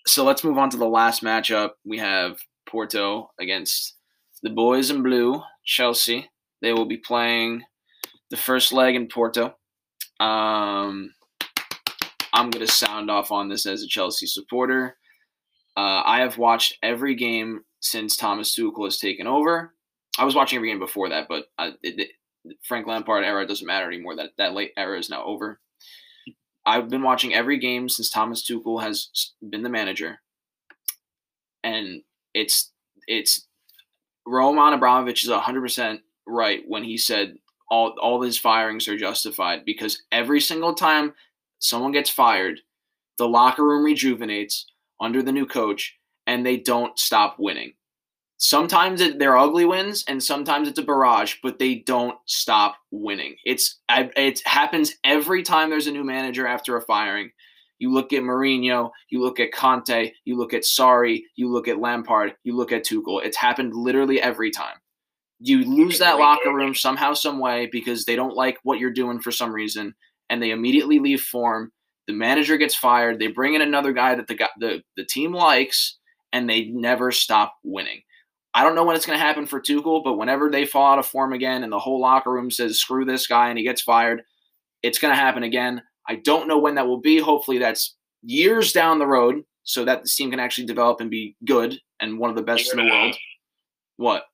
so 0.07 0.25
let's 0.25 0.45
move 0.45 0.59
on 0.59 0.71
to 0.71 0.77
the 0.77 0.89
last 0.89 1.23
matchup. 1.23 1.73
We 1.85 1.99
have 1.99 2.39
Porto 2.67 3.31
against 3.39 3.97
the 4.43 4.51
boys 4.51 4.91
in 4.91 5.03
blue, 5.03 5.43
Chelsea. 5.65 6.31
They 6.63 6.73
will 6.73 6.87
be 6.87 6.97
playing 6.97 7.63
the 8.31 8.37
first 8.37 8.73
leg 8.73 8.95
in 8.95 9.09
Porto. 9.09 9.55
Um, 10.21 11.15
I'm 12.33 12.51
gonna 12.51 12.67
sound 12.67 13.11
off 13.11 13.33
on 13.33 13.49
this 13.49 13.67
as 13.67 13.83
a 13.83 13.89
Chelsea 13.89 14.27
supporter. 14.27 14.97
Uh, 15.77 16.03
I 16.05 16.21
have 16.21 16.39
watched 16.39 16.77
every 16.83 17.15
game 17.15 17.63
since 17.81 18.17
Thomas 18.17 18.55
Tuchel 18.55 18.85
has 18.85 18.99
taken 18.99 19.27
over. 19.27 19.75
I 20.19 20.25
was 20.25 20.35
watching 20.35 20.57
every 20.57 20.69
game 20.69 20.79
before 20.79 21.09
that, 21.09 21.27
but 21.29 21.47
it, 21.83 21.99
it, 21.99 22.11
Frank 22.63 22.87
Lampard 22.87 23.25
era 23.25 23.47
doesn't 23.47 23.67
matter 23.67 23.87
anymore. 23.87 24.17
That 24.17 24.31
that 24.37 24.53
late 24.53 24.73
era 24.77 24.99
is 24.99 25.09
now 25.09 25.25
over. 25.25 25.59
I've 26.67 26.91
been 26.91 27.03
watching 27.03 27.35
every 27.35 27.59
game 27.59 27.89
since 27.89 28.11
Thomas 28.11 28.47
Tuchel 28.47 28.83
has 28.83 29.09
been 29.49 29.63
the 29.63 29.71
manager, 29.71 30.21
and 31.65 32.03
it's 32.35 32.73
it's 33.07 33.47
Roman 34.27 34.75
Abramovich 34.75 35.25
is 35.25 35.31
hundred 35.31 35.63
percent 35.63 36.03
right 36.27 36.63
when 36.67 36.85
he 36.85 36.99
said 36.99 37.37
all 37.71 37.95
all 38.01 38.21
his 38.21 38.39
firings 38.39 38.89
are 38.89 38.97
justified 38.99 39.65
because 39.65 40.03
every 40.13 40.41
single 40.41 40.75
time 40.75 41.15
someone 41.59 41.93
gets 41.93 42.11
fired, 42.11 42.61
the 43.19 43.29
locker 43.29 43.65
room 43.65 43.85
rejuvenates 43.85 44.67
under 45.01 45.23
the 45.23 45.33
new 45.33 45.47
coach, 45.47 45.97
and 46.27 46.45
they 46.45 46.57
don't 46.57 46.99
stop 46.99 47.37
winning. 47.39 47.73
Sometimes 48.39 49.03
it, 49.03 49.19
they're 49.19 49.37
ugly 49.37 49.67
wins, 49.67 50.05
and 50.09 50.23
sometimes 50.23 50.67
it's 50.67 50.79
a 50.79 50.83
barrage, 50.83 51.37
but 51.43 51.59
they 51.59 51.77
don't 51.77 52.17
stop 52.27 52.77
winning. 52.91 53.37
It's 53.45 53.81
it 53.91 54.41
happens 54.47 54.95
every 55.05 55.43
time 55.43 55.71
there's 55.71 55.87
a 55.87 55.93
new 55.93 56.05
manager 56.05 56.47
after 56.47 56.77
a 56.77 56.83
firing. 56.83 57.31
You 57.79 57.93
look 57.93 58.13
at 58.13 58.23
Mourinho, 58.23 58.91
you 59.09 59.23
look 59.23 59.41
at 59.41 59.53
Conte, 59.53 60.13
you 60.25 60.37
look 60.37 60.53
at 60.53 60.63
Sarri, 60.63 61.23
you 61.37 61.51
look 61.51 61.67
at 61.67 61.79
Lampard, 61.79 62.35
you 62.45 62.55
look 62.55 62.73
at 62.73 62.85
Tuchel. 62.85 63.25
It's 63.25 63.39
happened 63.39 63.75
literally 63.75 64.21
every 64.21 64.51
time. 64.51 64.77
You 65.41 65.65
lose 65.65 65.99
that 65.99 66.19
locker 66.19 66.55
room 66.55 66.75
somehow, 66.75 67.15
some 67.15 67.39
way, 67.39 67.69
because 67.73 68.05
they 68.05 68.15
don't 68.15 68.37
like 68.37 68.59
what 68.63 68.79
you're 68.79 68.93
doing 68.93 69.21
for 69.21 69.31
some 69.31 69.53
reason, 69.53 69.95
and 70.29 70.43
they 70.43 70.51
immediately 70.51 70.99
leave 70.99 71.23
form. 71.23 71.73
The 72.07 72.13
manager 72.13 72.57
gets 72.57 72.75
fired. 72.75 73.19
They 73.19 73.29
bring 73.29 73.55
in 73.55 73.63
another 73.63 73.93
guy 73.93 74.15
that 74.15 74.27
the 74.27 74.35
guy, 74.35 74.49
the, 74.59 74.83
the 74.97 75.05
team 75.05 75.33
likes, 75.33 75.99
and 76.33 76.49
they 76.49 76.67
never 76.67 77.11
stop 77.11 77.55
winning. 77.65 78.03
I 78.53 78.65
don't 78.65 78.75
know 78.75 78.85
when 78.85 78.97
it's 78.97 79.07
going 79.07 79.19
to 79.19 79.25
happen 79.25 79.47
for 79.47 79.61
Tuchel, 79.61 80.05
but 80.05 80.19
whenever 80.19 80.51
they 80.51 80.67
fall 80.67 80.93
out 80.93 80.99
of 80.99 81.07
form 81.07 81.33
again 81.33 81.63
and 81.63 81.73
the 81.73 81.79
whole 81.79 82.01
locker 82.01 82.33
room 82.33 82.51
says, 82.51 82.79
screw 82.79 83.05
this 83.05 83.27
guy, 83.27 83.49
and 83.49 83.57
he 83.57 83.65
gets 83.65 83.81
fired, 83.81 84.23
it's 84.83 84.99
going 84.99 85.13
to 85.13 85.21
happen 85.21 85.43
again. 85.43 85.83
I 86.09 86.17
don't 86.17 86.49
know 86.49 86.59
when 86.59 86.75
that 86.75 86.87
will 86.87 87.01
be. 87.01 87.19
Hopefully, 87.19 87.59
that's 87.59 87.95
years 88.23 88.73
down 88.73 88.99
the 88.99 89.07
road 89.07 89.43
so 89.63 89.85
that 89.85 90.03
the 90.03 90.09
team 90.09 90.31
can 90.31 90.41
actually 90.41 90.67
develop 90.67 91.01
and 91.01 91.11
be 91.11 91.37
good 91.47 91.79
and 92.01 92.19
one 92.19 92.31
of 92.31 92.37
the 92.37 92.43
best 92.43 92.73
in 92.73 92.79
the 92.79 92.91
world. 92.91 93.17
What 93.97 94.25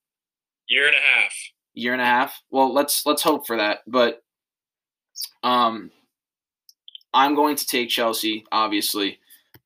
Year 0.69 0.87
and 0.87 0.97
a 0.97 0.99
half. 0.99 1.33
year 1.75 1.93
and 1.93 2.03
a 2.03 2.07
half? 2.07 2.43
Well, 2.51 2.73
let's 2.73 3.05
let's 3.07 3.23
hope 3.23 3.47
for 3.47 3.57
that. 3.57 3.81
But 3.87 4.23
um, 5.43 5.91
I'm 7.15 7.35
going 7.35 7.57
to 7.57 7.67
take 7.67 7.89
Chelsea. 7.89 8.45
Obviously, 8.53 9.19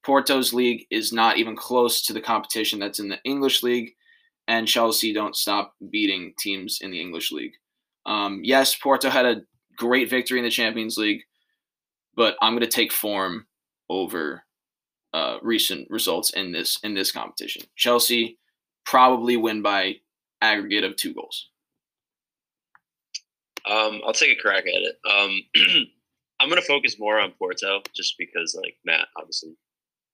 Porto's 0.04 0.52
league 0.52 0.86
is 0.90 1.12
not 1.12 1.38
even 1.38 1.56
close 1.56 2.02
to 2.02 2.12
the 2.12 2.20
competition 2.20 2.78
that's 2.78 3.00
in 3.00 3.08
the 3.08 3.18
English 3.24 3.62
league, 3.62 3.90
and 4.46 4.68
Chelsea 4.68 5.12
don't 5.12 5.36
stop 5.36 5.74
beating 5.90 6.34
teams 6.38 6.78
in 6.80 6.90
the 6.90 7.00
English 7.00 7.32
league. 7.32 7.52
Um, 8.06 8.40
yes, 8.42 8.74
Porto 8.74 9.10
had 9.10 9.26
a 9.26 9.42
great 9.76 10.10
victory 10.10 10.38
in 10.38 10.44
the 10.44 10.50
Champions 10.50 10.96
League, 10.96 11.22
but 12.14 12.36
I'm 12.40 12.52
going 12.52 12.60
to 12.60 12.66
take 12.66 12.92
form 12.92 13.46
over 13.88 14.42
uh, 15.12 15.38
recent 15.42 15.88
results 15.90 16.30
in 16.30 16.52
this 16.52 16.78
in 16.82 16.94
this 16.94 17.10
competition. 17.12 17.62
Chelsea 17.76 18.38
probably 18.84 19.36
win 19.36 19.62
by 19.62 19.96
aggregate 20.40 20.84
of 20.84 20.96
two 20.96 21.14
goals. 21.14 21.48
Um, 23.68 24.00
I'll 24.06 24.12
take 24.12 24.36
a 24.38 24.40
crack 24.40 24.64
at 24.66 24.82
it. 24.82 24.96
Um, 25.08 25.40
I'm 26.40 26.48
going 26.48 26.60
to 26.60 26.66
focus 26.66 26.96
more 26.98 27.20
on 27.20 27.32
Porto 27.38 27.82
just 27.94 28.14
because, 28.18 28.58
like 28.60 28.76
Matt, 28.84 29.08
obviously 29.18 29.50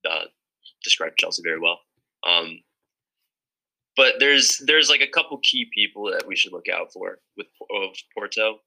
uh, 0.09 0.25
described 0.83 1.19
Chelsea 1.19 1.43
very 1.45 1.61
well. 1.61 1.79
Um, 2.29 2.61
but 3.97 4.15
there's 4.19 4.61
there's 4.67 4.91
like 4.91 5.01
a 5.01 5.07
couple 5.07 5.39
key 5.39 5.71
people 5.73 6.11
that 6.11 6.27
we 6.27 6.37
should 6.37 6.53
look 6.53 6.69
out 6.69 6.93
for 6.93 7.19
with 7.37 7.47
of 7.71 7.95
Porto. 8.15 8.59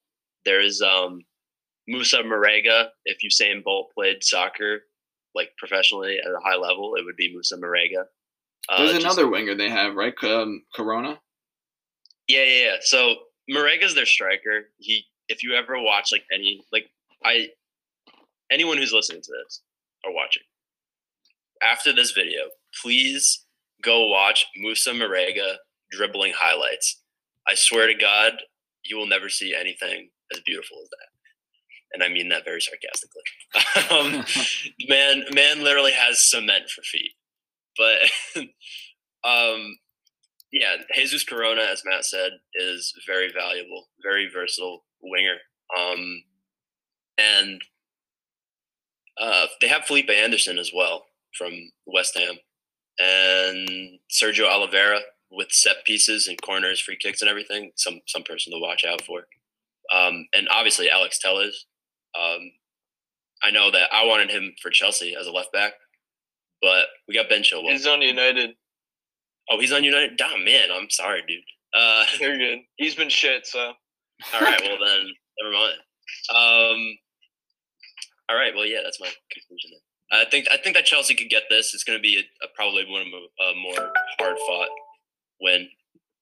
There's 0.45 0.81
um, 0.81 1.21
Moussa 1.87 2.19
Marega. 2.23 2.87
If 3.05 3.17
Usain 3.21 3.63
Bolt 3.63 3.91
played 3.93 4.23
soccer 4.23 4.81
like 5.35 5.51
professionally 5.57 6.17
at 6.17 6.31
a 6.31 6.39
high 6.43 6.55
level, 6.55 6.95
it 6.95 7.05
would 7.05 7.15
be 7.15 7.33
Moussa 7.35 7.57
Marega. 7.57 8.05
Uh, 8.69 8.77
There's 8.77 8.93
just- 8.93 9.05
another 9.05 9.27
winger 9.29 9.55
they 9.55 9.69
have, 9.69 9.95
right? 9.95 10.13
Um, 10.23 10.63
Corona. 10.73 11.19
Yeah, 12.29 12.43
yeah, 12.43 12.65
yeah. 12.65 12.75
So 12.81 13.15
Marega's 13.49 13.95
their 13.95 14.05
striker. 14.05 14.69
He, 14.77 15.05
if 15.27 15.43
you 15.43 15.55
ever 15.55 15.81
watch 15.81 16.11
like 16.11 16.23
any, 16.31 16.63
like 16.71 16.85
I, 17.25 17.49
anyone 18.51 18.77
who's 18.77 18.93
listening 18.93 19.21
to 19.23 19.31
this 19.31 19.61
or 20.05 20.13
watching, 20.13 20.43
after 21.61 21.91
this 21.91 22.11
video, 22.11 22.43
please 22.81 23.45
go 23.83 24.07
watch 24.07 24.45
Moussa 24.55 24.91
Marega 24.91 25.55
dribbling 25.91 26.33
highlights. 26.37 27.01
I 27.47 27.55
swear 27.55 27.87
to 27.87 27.95
God, 27.95 28.33
you 28.85 28.95
will 28.95 29.07
never 29.07 29.27
see 29.27 29.55
anything 29.59 30.09
as 30.31 30.39
beautiful 30.45 30.77
as 30.83 30.89
that. 30.89 31.07
And 31.91 32.03
I 32.03 32.09
mean 32.09 32.29
that 32.29 32.45
very 32.45 32.61
sarcastically. 32.61 33.23
um, 33.91 34.23
man, 34.87 35.23
man 35.33 35.63
literally 35.63 35.93
has 35.93 36.29
cement 36.29 36.69
for 36.69 36.83
feet. 36.83 37.13
But 37.75 38.43
um, 39.27 39.77
yeah, 40.51 40.77
Jesus 40.95 41.23
Corona, 41.23 41.61
as 41.61 41.83
Matt 41.85 42.05
said, 42.05 42.31
is 42.55 42.93
very 43.05 43.31
valuable, 43.31 43.89
very 44.03 44.29
versatile 44.33 44.83
winger. 45.01 45.37
Um, 45.77 46.23
and 47.17 47.61
uh, 49.19 49.47
they 49.61 49.67
have 49.67 49.85
Felipe 49.85 50.09
Anderson 50.09 50.57
as 50.57 50.71
well 50.73 51.05
from 51.37 51.51
West 51.85 52.17
Ham, 52.17 52.35
and 52.97 53.99
Sergio 54.11 54.49
Oliveira 54.49 54.99
with 55.31 55.51
set 55.51 55.83
pieces 55.85 56.27
and 56.27 56.41
corners, 56.41 56.79
free 56.79 56.97
kicks, 56.97 57.21
and 57.21 57.29
everything. 57.29 57.71
Some 57.75 58.01
some 58.07 58.23
person 58.23 58.51
to 58.53 58.59
watch 58.59 58.83
out 58.85 59.01
for. 59.03 59.19
Um, 59.93 60.27
and 60.33 60.47
obviously 60.51 60.89
Alex 60.89 61.19
Telles. 61.19 61.65
Um, 62.19 62.51
I 63.43 63.51
know 63.51 63.71
that 63.71 63.89
I 63.93 64.05
wanted 64.05 64.31
him 64.31 64.53
for 64.61 64.69
Chelsea 64.69 65.15
as 65.19 65.27
a 65.27 65.31
left 65.31 65.53
back, 65.53 65.73
but 66.61 66.87
we 67.07 67.13
got 67.13 67.29
Ben 67.29 67.41
Chilwell. 67.41 67.71
He's 67.71 67.87
on 67.87 68.01
United. 68.01 68.51
Oh, 69.49 69.59
he's 69.59 69.71
on 69.71 69.83
United. 69.83 70.17
Damn, 70.17 70.45
man, 70.45 70.69
I'm 70.71 70.89
sorry, 70.89 71.23
dude. 71.27 71.41
Uh, 71.73 72.05
They're 72.19 72.37
good. 72.37 72.59
He's 72.77 72.95
been 72.95 73.09
shit, 73.09 73.47
so 73.47 73.73
all 74.33 74.41
right, 74.41 74.61
well 74.61 74.77
then, 74.83 75.07
never 75.41 75.53
mind. 75.53 75.73
Um, 76.35 76.97
all 78.29 78.35
right, 78.35 78.53
well, 78.55 78.65
yeah, 78.65 78.79
that's 78.83 78.99
my 78.99 79.07
conclusion. 79.31 79.71
Then. 79.71 79.81
I 80.21 80.25
think 80.29 80.47
I 80.51 80.57
think 80.57 80.75
that 80.75 80.85
Chelsea 80.85 81.15
could 81.15 81.29
get 81.29 81.43
this. 81.49 81.73
It's 81.73 81.83
going 81.83 81.97
to 81.97 82.01
be 82.01 82.17
a, 82.17 82.45
a, 82.45 82.47
probably 82.55 82.85
one 82.89 83.01
of 83.01 83.07
a, 83.07 83.43
a 83.51 83.55
more 83.55 83.91
hard 84.19 84.37
fought 84.47 84.69
win. 85.41 85.67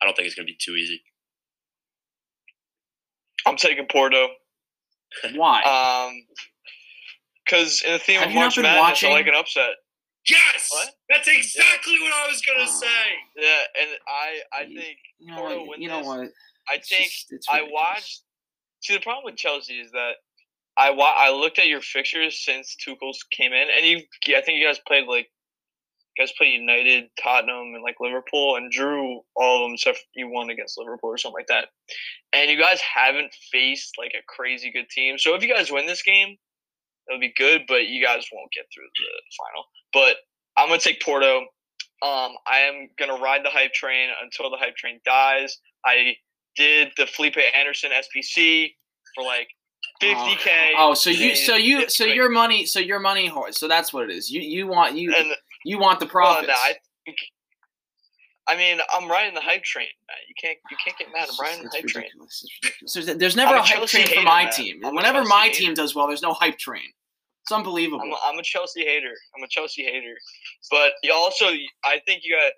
I 0.01 0.05
don't 0.05 0.15
think 0.15 0.27
it's 0.27 0.35
going 0.35 0.45
to 0.45 0.51
be 0.51 0.57
too 0.59 0.75
easy. 0.75 1.01
I'm 3.45 3.55
taking 3.55 3.87
Porto. 3.87 4.27
Why? 5.35 5.61
Um, 5.63 6.13
because 7.45 7.81
in 7.85 7.93
the 7.93 7.99
theme 7.99 8.19
Have 8.19 8.29
of 8.29 8.35
March 8.35 8.55
been 8.55 8.63
Madness, 8.63 8.81
watching? 8.81 9.09
I 9.09 9.13
like 9.13 9.27
an 9.27 9.35
upset. 9.35 9.71
Yes, 10.29 10.69
What? 10.71 10.89
that's 11.09 11.27
exactly 11.27 11.99
what 11.99 12.11
I 12.13 12.27
was 12.27 12.41
gonna 12.41 12.67
say. 12.67 12.87
Yeah, 13.37 13.63
and 13.81 13.89
I 14.07 14.41
I 14.53 14.65
think 14.65 14.97
you 15.19 15.27
know 15.31 15.37
Porto 15.37 15.59
what? 15.59 15.67
win 15.69 15.81
You 15.81 15.87
know 15.89 15.97
this. 15.99 16.07
what? 16.07 16.19
I 16.69 16.73
It's 16.75 16.89
think 16.89 17.05
just- 17.11 17.31
it's 17.31 17.47
I 17.49 17.61
watched. 17.63 18.21
See, 18.81 18.93
the 18.93 18.99
problem 19.01 19.25
with 19.25 19.37
Chelsea 19.37 19.79
is 19.79 19.91
that 19.91 20.15
I 20.75 20.91
wa- 20.91 21.15
I 21.17 21.31
looked 21.31 21.59
at 21.59 21.67
your 21.67 21.81
fixtures 21.81 22.43
since 22.43 22.75
Tuchel's 22.75 23.23
came 23.31 23.53
in, 23.53 23.69
and 23.69 23.85
you 23.85 24.07
I 24.35 24.41
think 24.41 24.59
you 24.59 24.65
guys 24.67 24.79
played 24.85 25.07
like 25.07 25.31
you 26.17 26.23
guys 26.25 26.33
played 26.37 26.53
United, 26.59 27.09
Tottenham, 27.21 27.73
and 27.75 27.83
like 27.83 27.99
Liverpool, 27.99 28.55
and 28.57 28.71
drew 28.71 29.21
all 29.35 29.63
of 29.63 29.67
them 29.69 29.75
except 29.75 30.03
you 30.15 30.27
won 30.29 30.49
against 30.49 30.77
Liverpool 30.77 31.09
or 31.11 31.17
something 31.17 31.35
like 31.37 31.47
that. 31.47 31.69
And 32.33 32.49
you 32.51 32.59
guys 32.59 32.81
haven't 32.81 33.33
faced 33.51 33.97
like 33.97 34.13
a 34.13 34.23
crazy 34.27 34.71
good 34.71 34.89
team. 34.89 35.17
So 35.17 35.35
if 35.35 35.43
you 35.43 35.53
guys 35.53 35.71
win 35.71 35.85
this 35.85 36.01
game, 36.03 36.37
it'll 37.07 37.19
be 37.19 37.33
good, 37.37 37.63
but 37.67 37.87
you 37.87 38.03
guys 38.03 38.25
won't 38.31 38.51
get 38.51 38.65
through 38.73 38.87
the 38.95 39.09
final. 39.37 39.65
But 39.93 40.17
I'm 40.57 40.69
gonna 40.69 40.79
take 40.79 41.01
Porto. 41.01 41.41
Um, 42.01 42.35
I 42.45 42.59
am 42.59 42.89
gonna 42.99 43.19
ride 43.19 43.43
the 43.43 43.49
hype 43.49 43.73
train 43.73 44.09
until 44.21 44.49
the 44.49 44.57
hype 44.57 44.75
train 44.75 44.99
dies. 45.05 45.57
I 45.85 46.15
did 46.55 46.91
the 46.97 47.07
Felipe 47.07 47.37
Anderson 47.55 47.91
SBC 47.91 48.73
for 49.15 49.23
like 49.23 49.47
50k. 50.01 50.47
Oh, 50.77 50.93
so 50.93 51.09
you, 51.09 51.35
so 51.35 51.55
you, 51.55 51.89
so 51.89 52.03
your 52.03 52.29
money, 52.29 52.65
so 52.65 52.79
your 52.79 52.99
money 52.99 53.27
horse. 53.27 53.57
So 53.57 53.67
that's 53.67 53.93
what 53.93 54.03
it 54.03 54.11
is. 54.11 54.29
You, 54.29 54.41
you 54.41 54.67
want 54.67 54.95
you, 54.97 55.13
and 55.15 55.31
you 55.63 55.79
want 55.79 55.99
the 55.99 56.09
well, 56.13 56.41
no, 56.41 56.53
I 56.53 56.73
think. 57.05 57.17
I 58.49 58.55
mean, 58.55 58.79
I'm 58.93 59.09
riding 59.09 59.33
the 59.33 59.41
hype 59.41 59.63
train. 59.63 59.87
Man. 60.07 60.17
You 60.27 60.33
can't, 60.41 60.57
you 60.71 60.77
can't 60.83 60.97
get 60.97 61.07
mad. 61.13 61.27
I'm 61.29 61.43
riding 61.45 61.63
the 61.63 61.69
hype 61.69 61.83
it's 61.83 61.93
train. 61.93 62.03
ridiculous. 62.05 62.43
It's 62.43 62.59
ridiculous. 62.63 62.93
There's, 62.93 63.17
there's 63.17 63.35
never 63.35 63.51
I'm 63.53 63.57
a 63.57 63.61
a 63.61 63.65
hype 63.65 63.77
Chelsea 63.79 64.03
train 64.03 64.17
for 64.19 64.23
my 64.23 64.43
man. 64.43 64.53
team. 64.53 64.85
I'm 64.85 64.95
Whenever 64.95 65.23
my 65.25 65.47
hater. 65.47 65.57
team 65.59 65.73
does 65.73 65.95
well, 65.95 66.07
there's 66.07 66.21
no 66.21 66.33
hype 66.33 66.57
train. 66.57 66.87
It's 67.43 67.51
unbelievable. 67.51 68.01
I'm 68.03 68.11
a, 68.11 68.17
I'm 68.25 68.39
a 68.39 68.43
Chelsea 68.43 68.83
hater. 68.83 69.13
I'm 69.35 69.43
a 69.43 69.47
Chelsea 69.47 69.83
hater. 69.83 70.15
But 70.71 70.93
you 71.03 71.13
also, 71.13 71.45
I 71.85 71.99
think 72.05 72.21
you 72.23 72.35
got 72.35 72.51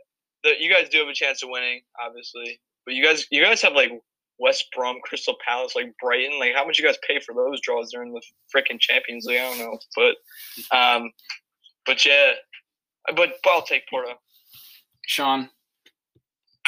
the, 0.43 0.63
you 0.63 0.71
guys 0.71 0.89
do 0.89 0.99
have 0.99 1.07
a 1.07 1.13
chance 1.13 1.43
of 1.43 1.49
winning, 1.49 1.81
obviously. 2.03 2.59
But 2.85 2.95
you 2.95 3.03
guys, 3.03 3.25
you 3.31 3.43
guys 3.43 3.61
have 3.61 3.73
like 3.73 3.91
West 4.39 4.65
Brom, 4.75 4.97
Crystal 5.03 5.35
Palace, 5.47 5.75
like 5.75 5.93
Brighton. 6.01 6.39
Like, 6.39 6.53
how 6.55 6.65
much 6.65 6.79
you 6.79 6.85
guys 6.85 6.97
pay 7.07 7.19
for 7.19 7.35
those 7.35 7.61
draws 7.61 7.91
during 7.91 8.13
the 8.13 8.21
freaking 8.55 8.79
Champions 8.79 9.25
League? 9.25 9.39
I 9.39 9.43
don't 9.43 9.59
know, 9.59 9.77
but, 9.95 10.75
um, 10.75 11.11
but 11.85 12.03
yeah, 12.05 12.31
but, 13.15 13.33
but 13.43 13.49
I'll 13.49 13.61
take 13.61 13.87
Porto. 13.89 14.13
Sean, 15.07 15.49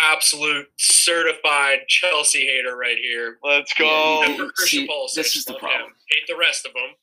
Absolute 0.04 0.68
certified 0.78 1.80
Chelsea 1.88 2.46
hater 2.46 2.76
right 2.76 2.98
here. 2.98 3.38
Let's 3.44 3.74
go. 3.74 4.24
you- 4.24 4.52
Christian 4.52 4.82
see, 4.82 4.88
Pulisic, 4.88 5.14
this 5.16 5.36
is 5.36 5.46
the 5.46 5.54
problem. 5.56 5.92
him. 5.92 5.96
Hate 6.10 6.28
the 6.28 6.38
rest 6.38 6.66
of 6.66 6.74
them. 6.74 6.96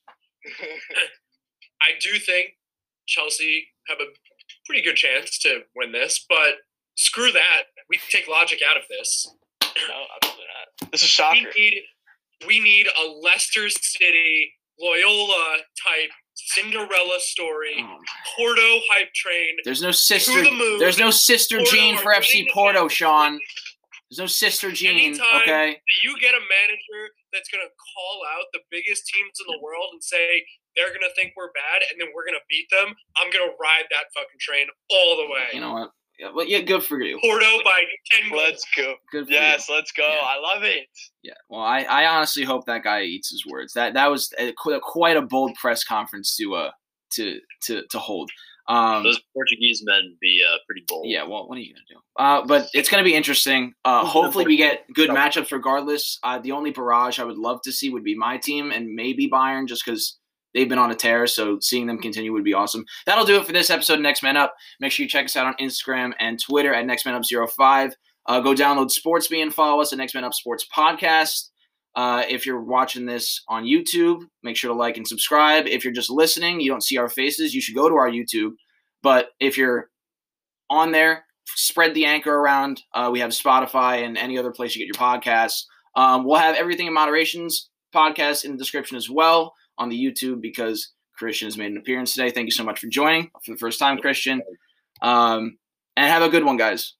I 1.81 1.91
do 2.01 2.19
think 2.19 2.57
Chelsea 3.07 3.69
have 3.89 3.99
a 4.01 4.07
pretty 4.67 4.83
good 4.83 4.97
chance 4.97 5.39
to 5.41 5.61
win 5.77 5.93
this, 5.93 6.25
but 6.29 6.57
screw 6.97 7.31
that. 7.33 7.63
We 7.89 7.99
take 8.11 8.29
logic 8.29 8.61
out 8.69 8.77
of 8.77 8.83
this. 8.89 9.29
no, 9.63 9.69
absolutely 10.17 10.45
not. 10.83 10.91
This 10.93 11.03
is 11.03 11.09
We 11.09 11.09
soccer. 11.11 11.51
need 11.59 11.83
we 12.47 12.61
need 12.61 12.87
a 12.87 13.07
Leicester 13.07 13.69
City 13.69 14.53
Loyola 14.81 15.59
type 15.83 16.11
Cinderella 16.47 17.19
story, 17.19 17.77
oh 17.81 17.99
Porto 18.37 18.81
hype 18.91 19.13
train. 19.15 19.57
there's 19.65 19.83
no 19.83 19.91
sister. 19.91 20.43
the 20.43 20.51
moon. 20.51 20.79
There's 20.79 20.99
no 20.99 21.11
sister 21.11 21.61
Jean 21.65 21.99
for 21.99 22.13
FC 22.15 22.47
Porto, 22.53 22.89
Sean. 22.89 23.39
There's 24.11 24.19
no 24.19 24.27
sister 24.27 24.71
Jean. 24.73 25.13
Anytime 25.19 25.43
Okay. 25.43 25.69
that 25.77 25.99
you 26.03 26.17
get 26.19 26.33
a 26.35 26.41
manager 26.41 27.01
that's 27.33 27.49
going 27.51 27.61
to 27.61 27.69
call 27.77 28.23
out 28.33 28.47
the 28.55 28.61
biggest 28.71 29.07
teams 29.07 29.37
in 29.41 29.47
the 29.53 29.61
world 29.63 29.91
and 29.93 30.03
say 30.03 30.45
they're 30.77 30.89
going 30.89 31.05
to 31.05 31.13
think 31.15 31.35
we're 31.37 31.53
bad 31.53 31.83
and 31.91 32.01
then 32.01 32.09
we're 32.15 32.25
going 32.25 32.39
to 32.39 32.47
beat 32.49 32.71
them, 32.71 32.95
I'm 33.21 33.29
going 33.31 33.45
to 33.45 33.55
ride 33.61 33.85
that 33.91 34.09
fucking 34.15 34.41
train 34.41 34.69
all 34.89 35.17
the 35.21 35.29
way. 35.29 35.53
You 35.53 35.61
know 35.61 35.75
what? 35.75 35.91
Yeah, 36.19 36.31
well, 36.35 36.47
yeah, 36.47 36.61
good 36.61 36.83
for 36.83 37.01
you. 37.01 37.19
Porto 37.23 37.47
by 37.65 37.81
10 38.11 38.31
goals. 38.31 38.43
Let's 38.43 38.67
go. 38.77 38.95
Good 39.13 39.27
for 39.27 39.33
Yes, 39.33 39.69
you. 39.69 39.75
let's 39.77 39.93
go. 39.93 40.03
Yeah. 40.03 40.21
I 40.27 40.39
love 40.41 40.65
it. 40.65 40.89
Yeah. 41.23 41.35
Well, 41.49 41.61
I, 41.61 41.83
I 41.83 42.07
honestly 42.07 42.43
hope 42.43 42.67
that 42.67 42.83
guy 42.83 43.03
eats 43.03 43.31
his 43.31 43.47
words. 43.47 43.73
That 43.75 43.95
that 43.95 44.11
was 44.11 44.33
a, 44.39 44.53
quite 44.83 45.17
a 45.17 45.23
bold 45.23 45.55
press 45.55 45.85
conference 45.85 46.37
to 46.37 46.55
uh 46.57 46.71
to 47.13 47.39
to 47.63 47.83
to 47.91 47.99
hold. 47.99 48.31
Um, 48.69 49.03
Those 49.03 49.19
Portuguese 49.33 49.83
men 49.87 50.15
be 50.21 50.43
uh, 50.47 50.59
pretty 50.67 50.85
bold. 50.87 51.07
Yeah, 51.09 51.23
well, 51.23 51.49
what 51.49 51.57
are 51.57 51.61
you 51.61 51.73
gonna 51.73 51.85
do? 51.89 51.97
Uh, 52.23 52.47
but 52.47 52.69
it's 52.75 52.91
gonna 52.91 53.03
be 53.05 53.15
interesting. 53.15 53.73
Uh, 53.85 54.05
hopefully, 54.05 54.45
we 54.45 54.57
get 54.57 54.85
good 54.95 55.09
matchups 55.11 55.53
regardless. 55.53 56.19
Uh, 56.23 56.39
the 56.39 56.53
only 56.53 56.71
barrage 56.71 57.19
I 57.19 57.25
would 57.25 57.39
love 57.39 57.63
to 57.63 57.73
see 57.73 57.89
would 57.89 58.05
be 58.05 58.15
my 58.15 58.37
team 58.37 58.71
and 58.71 58.93
maybe 58.95 59.27
Bayern, 59.31 59.67
just 59.67 59.85
because 59.87 60.19
they've 60.55 60.69
been 60.69 60.79
on 60.79 60.91
a 60.91 60.95
tear. 60.95 61.27
So 61.27 61.59
seeing 61.61 61.87
them 61.87 61.99
continue 61.99 62.33
would 62.33 62.45
be 62.45 62.55
awesome. 62.55 62.85
That'll 63.07 63.25
do 63.25 63.37
it 63.39 63.47
for 63.47 63.53
this 63.53 63.71
episode 63.71 63.95
of 63.95 64.01
Next 64.01 64.23
Man 64.23 64.37
Up. 64.37 64.55
Make 64.81 64.93
sure 64.93 65.05
you 65.05 65.09
check 65.09 65.27
us 65.27 65.37
out 65.37 65.47
on 65.47 65.55
Instagram 65.61 66.13
and 66.19 66.41
Twitter 66.41 66.75
at 66.75 66.87
Next 66.87 67.05
Man 67.07 67.15
Up 67.15 67.25
05. 67.25 67.95
Uh, 68.27 68.41
go 68.41 68.55
download 68.55 68.91
Sportsby 68.91 69.43
and 69.43 69.53
follow 69.53 69.81
us 69.81 69.93
at 69.93 69.99
Next 69.99 70.15
Man 70.15 70.25
Up 70.25 70.35
Sports 70.35 70.67
Podcast. 70.75 71.49
Uh, 71.95 72.23
if 72.29 72.47
you're 72.47 72.63
watching 72.63 73.07
this 73.07 73.43
on 73.49 73.65
YouTube, 73.65 74.21
make 74.43 74.57
sure 74.57 74.69
to 74.69 74.79
like 74.79 74.97
and 74.97 75.09
subscribe. 75.09 75.67
If 75.67 75.83
you're 75.83 75.93
just 75.93 76.11
listening, 76.11 76.61
you 76.61 76.71
don't 76.71 76.85
see 76.85 76.99
our 76.99 77.09
faces, 77.09 77.55
you 77.55 77.61
should 77.61 77.75
go 77.75 77.89
to 77.89 77.97
our 77.97 78.11
YouTube. 78.11 78.53
But 79.03 79.31
if 79.41 79.57
you're 79.57 79.89
on 80.71 80.93
there, 80.93 81.25
spread 81.47 81.95
the 81.95 82.05
anchor 82.05 82.35
around. 82.35 82.83
Uh, 82.93 83.09
we 83.11 83.21
have 83.21 83.31
Spotify 83.31 84.05
and 84.05 84.19
any 84.19 84.39
other 84.39 84.53
place 84.53 84.77
you 84.77 84.87
get 84.87 84.95
your 84.95 85.09
podcasts. 85.09 85.65
Um, 85.97 86.25
we'll 86.25 86.39
have 86.39 86.57
everything 86.57 86.87
in 86.87 86.95
moderations 86.95 87.69
podcast 87.95 88.45
in 88.45 88.53
the 88.53 88.59
description 88.59 88.97
as 88.97 89.09
well 89.09 89.55
on 89.79 89.89
the 89.89 89.97
YouTube 89.97 90.41
because 90.41 90.93
Christian 91.17 91.47
has 91.47 91.57
made 91.57 91.71
an 91.71 91.79
appearance 91.79 92.15
today. 92.15 92.31
Thank 92.31 92.47
you 92.47 92.53
so 92.53 92.65
much 92.65 92.81
for 92.81 92.87
joining 92.87 93.31
for 93.45 93.53
the 93.53 93.59
first 93.59 93.79
time, 93.79 93.99
Christian. 93.99 94.43
Um, 95.03 95.59
and 95.97 96.07
have 96.07 96.23
a 96.23 96.29
good 96.29 96.45
one, 96.45 96.57
guys. 96.57 96.95